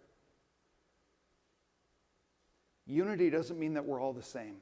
Unity 2.87 3.31
doesn't 3.31 3.59
mean 3.59 3.75
that 3.75 3.85
we're 3.85 4.01
all 4.01 4.13
the 4.13 4.23
same. 4.23 4.57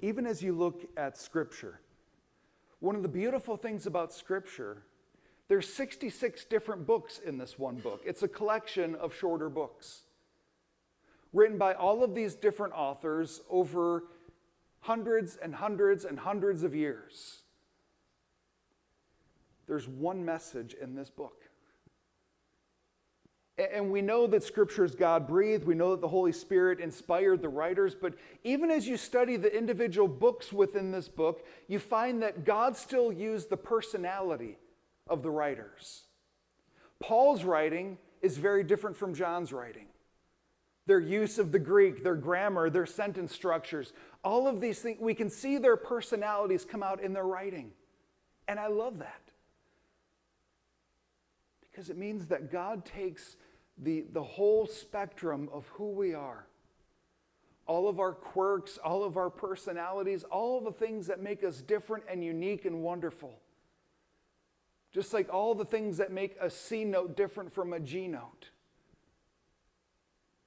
Even 0.00 0.26
as 0.26 0.42
you 0.42 0.52
look 0.52 0.86
at 0.96 1.16
Scripture, 1.16 1.80
one 2.80 2.94
of 2.94 3.02
the 3.02 3.08
beautiful 3.08 3.56
things 3.56 3.86
about 3.86 4.12
Scripture, 4.12 4.82
there's 5.48 5.72
66 5.72 6.44
different 6.44 6.86
books 6.86 7.18
in 7.18 7.38
this 7.38 7.58
one 7.58 7.76
book. 7.76 8.02
It's 8.04 8.22
a 8.22 8.28
collection 8.28 8.94
of 8.94 9.14
shorter 9.14 9.48
books 9.48 10.02
written 11.32 11.58
by 11.58 11.74
all 11.74 12.04
of 12.04 12.14
these 12.14 12.34
different 12.34 12.74
authors 12.74 13.40
over 13.50 14.04
hundreds 14.80 15.36
and 15.36 15.54
hundreds 15.54 16.04
and 16.04 16.18
hundreds 16.18 16.62
of 16.62 16.74
years. 16.74 17.42
There's 19.66 19.88
one 19.88 20.24
message 20.24 20.74
in 20.74 20.94
this 20.94 21.10
book. 21.10 21.47
And 23.58 23.90
we 23.90 24.02
know 24.02 24.28
that 24.28 24.44
Scripture 24.44 24.84
is 24.84 24.94
God 24.94 25.26
breathed. 25.26 25.64
We 25.64 25.74
know 25.74 25.90
that 25.90 26.00
the 26.00 26.08
Holy 26.08 26.30
Spirit 26.30 26.78
inspired 26.78 27.42
the 27.42 27.48
writers. 27.48 27.96
But 28.00 28.14
even 28.44 28.70
as 28.70 28.86
you 28.86 28.96
study 28.96 29.36
the 29.36 29.52
individual 29.56 30.06
books 30.06 30.52
within 30.52 30.92
this 30.92 31.08
book, 31.08 31.44
you 31.66 31.80
find 31.80 32.22
that 32.22 32.44
God 32.44 32.76
still 32.76 33.12
used 33.12 33.50
the 33.50 33.56
personality 33.56 34.58
of 35.08 35.22
the 35.24 35.30
writers. 35.30 36.04
Paul's 37.00 37.42
writing 37.42 37.98
is 38.22 38.36
very 38.36 38.62
different 38.62 38.96
from 38.96 39.12
John's 39.12 39.52
writing. 39.52 39.86
Their 40.86 41.00
use 41.00 41.38
of 41.38 41.50
the 41.52 41.58
Greek, 41.58 42.02
their 42.04 42.14
grammar, 42.14 42.70
their 42.70 42.86
sentence 42.86 43.34
structures, 43.34 43.92
all 44.24 44.46
of 44.46 44.60
these 44.60 44.78
things, 44.80 44.98
we 45.00 45.14
can 45.14 45.30
see 45.30 45.58
their 45.58 45.76
personalities 45.76 46.64
come 46.64 46.82
out 46.82 47.02
in 47.02 47.12
their 47.12 47.26
writing. 47.26 47.72
And 48.46 48.58
I 48.58 48.68
love 48.68 48.98
that. 49.00 49.20
Because 51.60 51.90
it 51.90 51.98
means 51.98 52.26
that 52.28 52.50
God 52.50 52.84
takes 52.84 53.36
the, 53.82 54.04
the 54.12 54.22
whole 54.22 54.66
spectrum 54.66 55.48
of 55.52 55.66
who 55.68 55.90
we 55.90 56.14
are 56.14 56.48
all 57.68 57.86
of 57.86 58.00
our 58.00 58.14
quirks, 58.14 58.78
all 58.82 59.04
of 59.04 59.18
our 59.18 59.28
personalities, 59.28 60.24
all 60.24 60.60
the 60.60 60.72
things 60.72 61.06
that 61.06 61.20
make 61.20 61.44
us 61.44 61.60
different 61.60 62.02
and 62.10 62.24
unique 62.24 62.64
and 62.64 62.82
wonderful. 62.82 63.38
Just 64.90 65.12
like 65.12 65.32
all 65.32 65.54
the 65.54 65.66
things 65.66 65.98
that 65.98 66.10
make 66.10 66.34
a 66.40 66.48
C 66.48 66.82
note 66.82 67.14
different 67.14 67.52
from 67.52 67.74
a 67.74 67.78
G 67.78 68.08
note. 68.08 68.48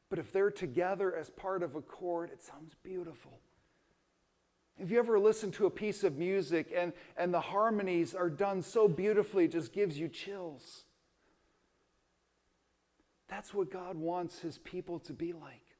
But 0.09 0.17
if 0.17 0.33
they're 0.33 0.51
together 0.51 1.15
as 1.15 1.29
part 1.29 1.61
of 1.61 1.75
a 1.75 1.81
chord, 1.81 2.31
it 2.31 2.41
sounds 2.41 2.75
beautiful. 2.83 3.39
Have 4.79 4.89
you 4.89 4.97
ever 4.97 5.19
listened 5.19 5.53
to 5.53 5.67
a 5.67 5.69
piece 5.69 6.03
of 6.03 6.17
music 6.17 6.73
and, 6.75 6.91
and 7.15 7.31
the 7.31 7.39
harmonies 7.39 8.15
are 8.15 8.31
done 8.31 8.63
so 8.63 8.87
beautifully, 8.87 9.45
it 9.45 9.51
just 9.51 9.73
gives 9.73 9.99
you 9.99 10.09
chills? 10.09 10.85
That's 13.31 13.53
what 13.53 13.71
God 13.71 13.95
wants 13.95 14.39
his 14.39 14.57
people 14.57 14.99
to 14.99 15.13
be 15.13 15.31
like. 15.31 15.77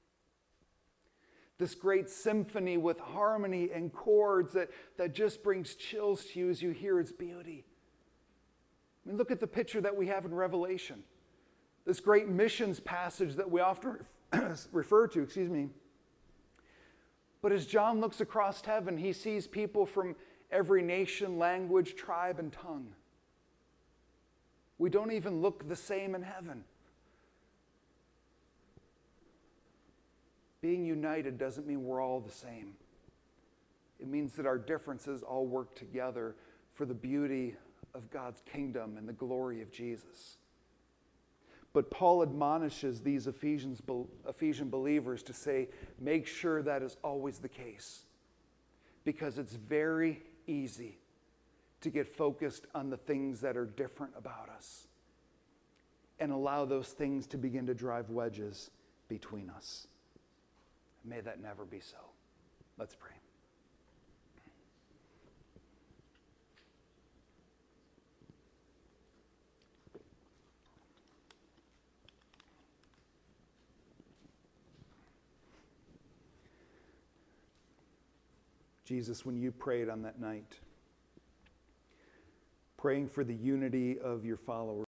This 1.58 1.76
great 1.76 2.10
symphony 2.10 2.78
with 2.78 2.98
harmony 2.98 3.70
and 3.76 3.92
chords 3.92 4.54
that, 4.54 4.70
that 4.98 5.14
just 5.14 5.44
brings 5.44 5.76
chills 5.76 6.24
to 6.28 6.40
you 6.40 6.50
as 6.50 6.62
you 6.62 6.72
hear 6.72 6.98
its 6.98 7.12
beauty. 7.12 7.66
I 9.06 9.10
mean, 9.10 9.18
look 9.18 9.32
at 9.32 9.42
the 9.42 9.48
picture 9.48 9.82
that 9.82 9.96
we 9.96 10.08
have 10.08 10.24
in 10.24 10.34
Revelation. 10.34 11.04
This 11.86 12.00
great 12.00 12.30
missions 12.30 12.80
passage 12.80 13.36
that 13.36 13.52
we 13.52 13.60
often 13.60 13.98
refer 14.72 15.08
to, 15.10 15.22
excuse 15.22 15.50
me. 15.50 15.68
But 17.42 17.52
as 17.52 17.66
John 17.66 18.00
looks 18.00 18.22
across 18.22 18.62
heaven, 18.62 18.98
he 18.98 19.12
sees 19.12 19.46
people 19.46 19.86
from 19.86 20.16
every 20.52 20.82
nation, 20.82 21.38
language, 21.38 21.96
tribe, 21.96 22.40
and 22.40 22.54
tongue. 22.54 22.94
We 24.78 24.90
don't 24.90 25.12
even 25.12 25.42
look 25.42 25.68
the 25.68 25.76
same 25.76 26.16
in 26.16 26.22
heaven. 26.22 26.64
Being 30.62 30.86
united 30.86 31.38
doesn't 31.38 31.67
mean 31.67 31.84
we're 31.84 32.02
all 32.02 32.19
the 32.19 32.32
same. 32.32 32.74
It 34.00 34.08
means 34.08 34.34
that 34.34 34.45
our 34.45 34.58
differences 34.58 35.24
all 35.24 35.45
work 35.45 35.76
together 35.76 36.36
for 36.74 36.86
the 36.86 36.93
beauty 36.93 37.56
of 37.93 38.10
God's 38.10 38.41
kingdom 38.52 38.97
and 38.97 39.08
the 39.08 39.13
glory 39.13 39.62
of 39.62 39.71
Jesus. 39.71 40.38
But 41.74 41.89
Paul 41.89 42.21
admonishes 42.21 43.02
these 43.02 43.28
Ephesians, 43.28 43.82
Ephesian 44.28 44.69
believers 44.69 45.24
to 45.24 45.34
say, 45.34 45.69
make 46.00 46.28
sure 46.28 46.62
that 46.63 46.84
is 46.84 46.97
always 47.04 47.39
the 47.39 47.50
case. 47.50 48.04
Because 49.04 49.38
it's 49.38 49.56
very 49.56 50.21
easy 50.47 50.97
to 51.82 51.89
get 51.89 52.08
focused 52.08 52.67
on 52.76 52.89
the 52.89 52.97
things 52.97 53.41
that 53.41 53.58
are 53.58 53.65
different 53.65 54.13
about 54.17 54.50
us 54.50 54.88
and 56.19 56.32
allow 56.32 56.65
those 56.65 56.89
things 56.89 57.26
to 57.28 57.38
begin 57.38 57.65
to 57.65 57.74
drive 57.74 58.10
wedges 58.10 58.69
between 59.08 59.50
us. 59.50 59.88
May 61.04 61.22
that 61.22 61.42
never 61.42 61.66
be 61.66 61.80
so. 61.80 61.98
Let's 62.78 62.96
pray. 62.96 63.12
Jesus, 78.92 79.26
when 79.26 79.38
you 79.38 79.52
prayed 79.52 79.88
on 79.88 80.02
that 80.02 80.20
night, 80.20 80.60
praying 82.78 83.08
for 83.08 83.24
the 83.24 83.34
unity 83.34 83.98
of 83.98 84.26
your 84.26 84.36
followers. 84.36 84.90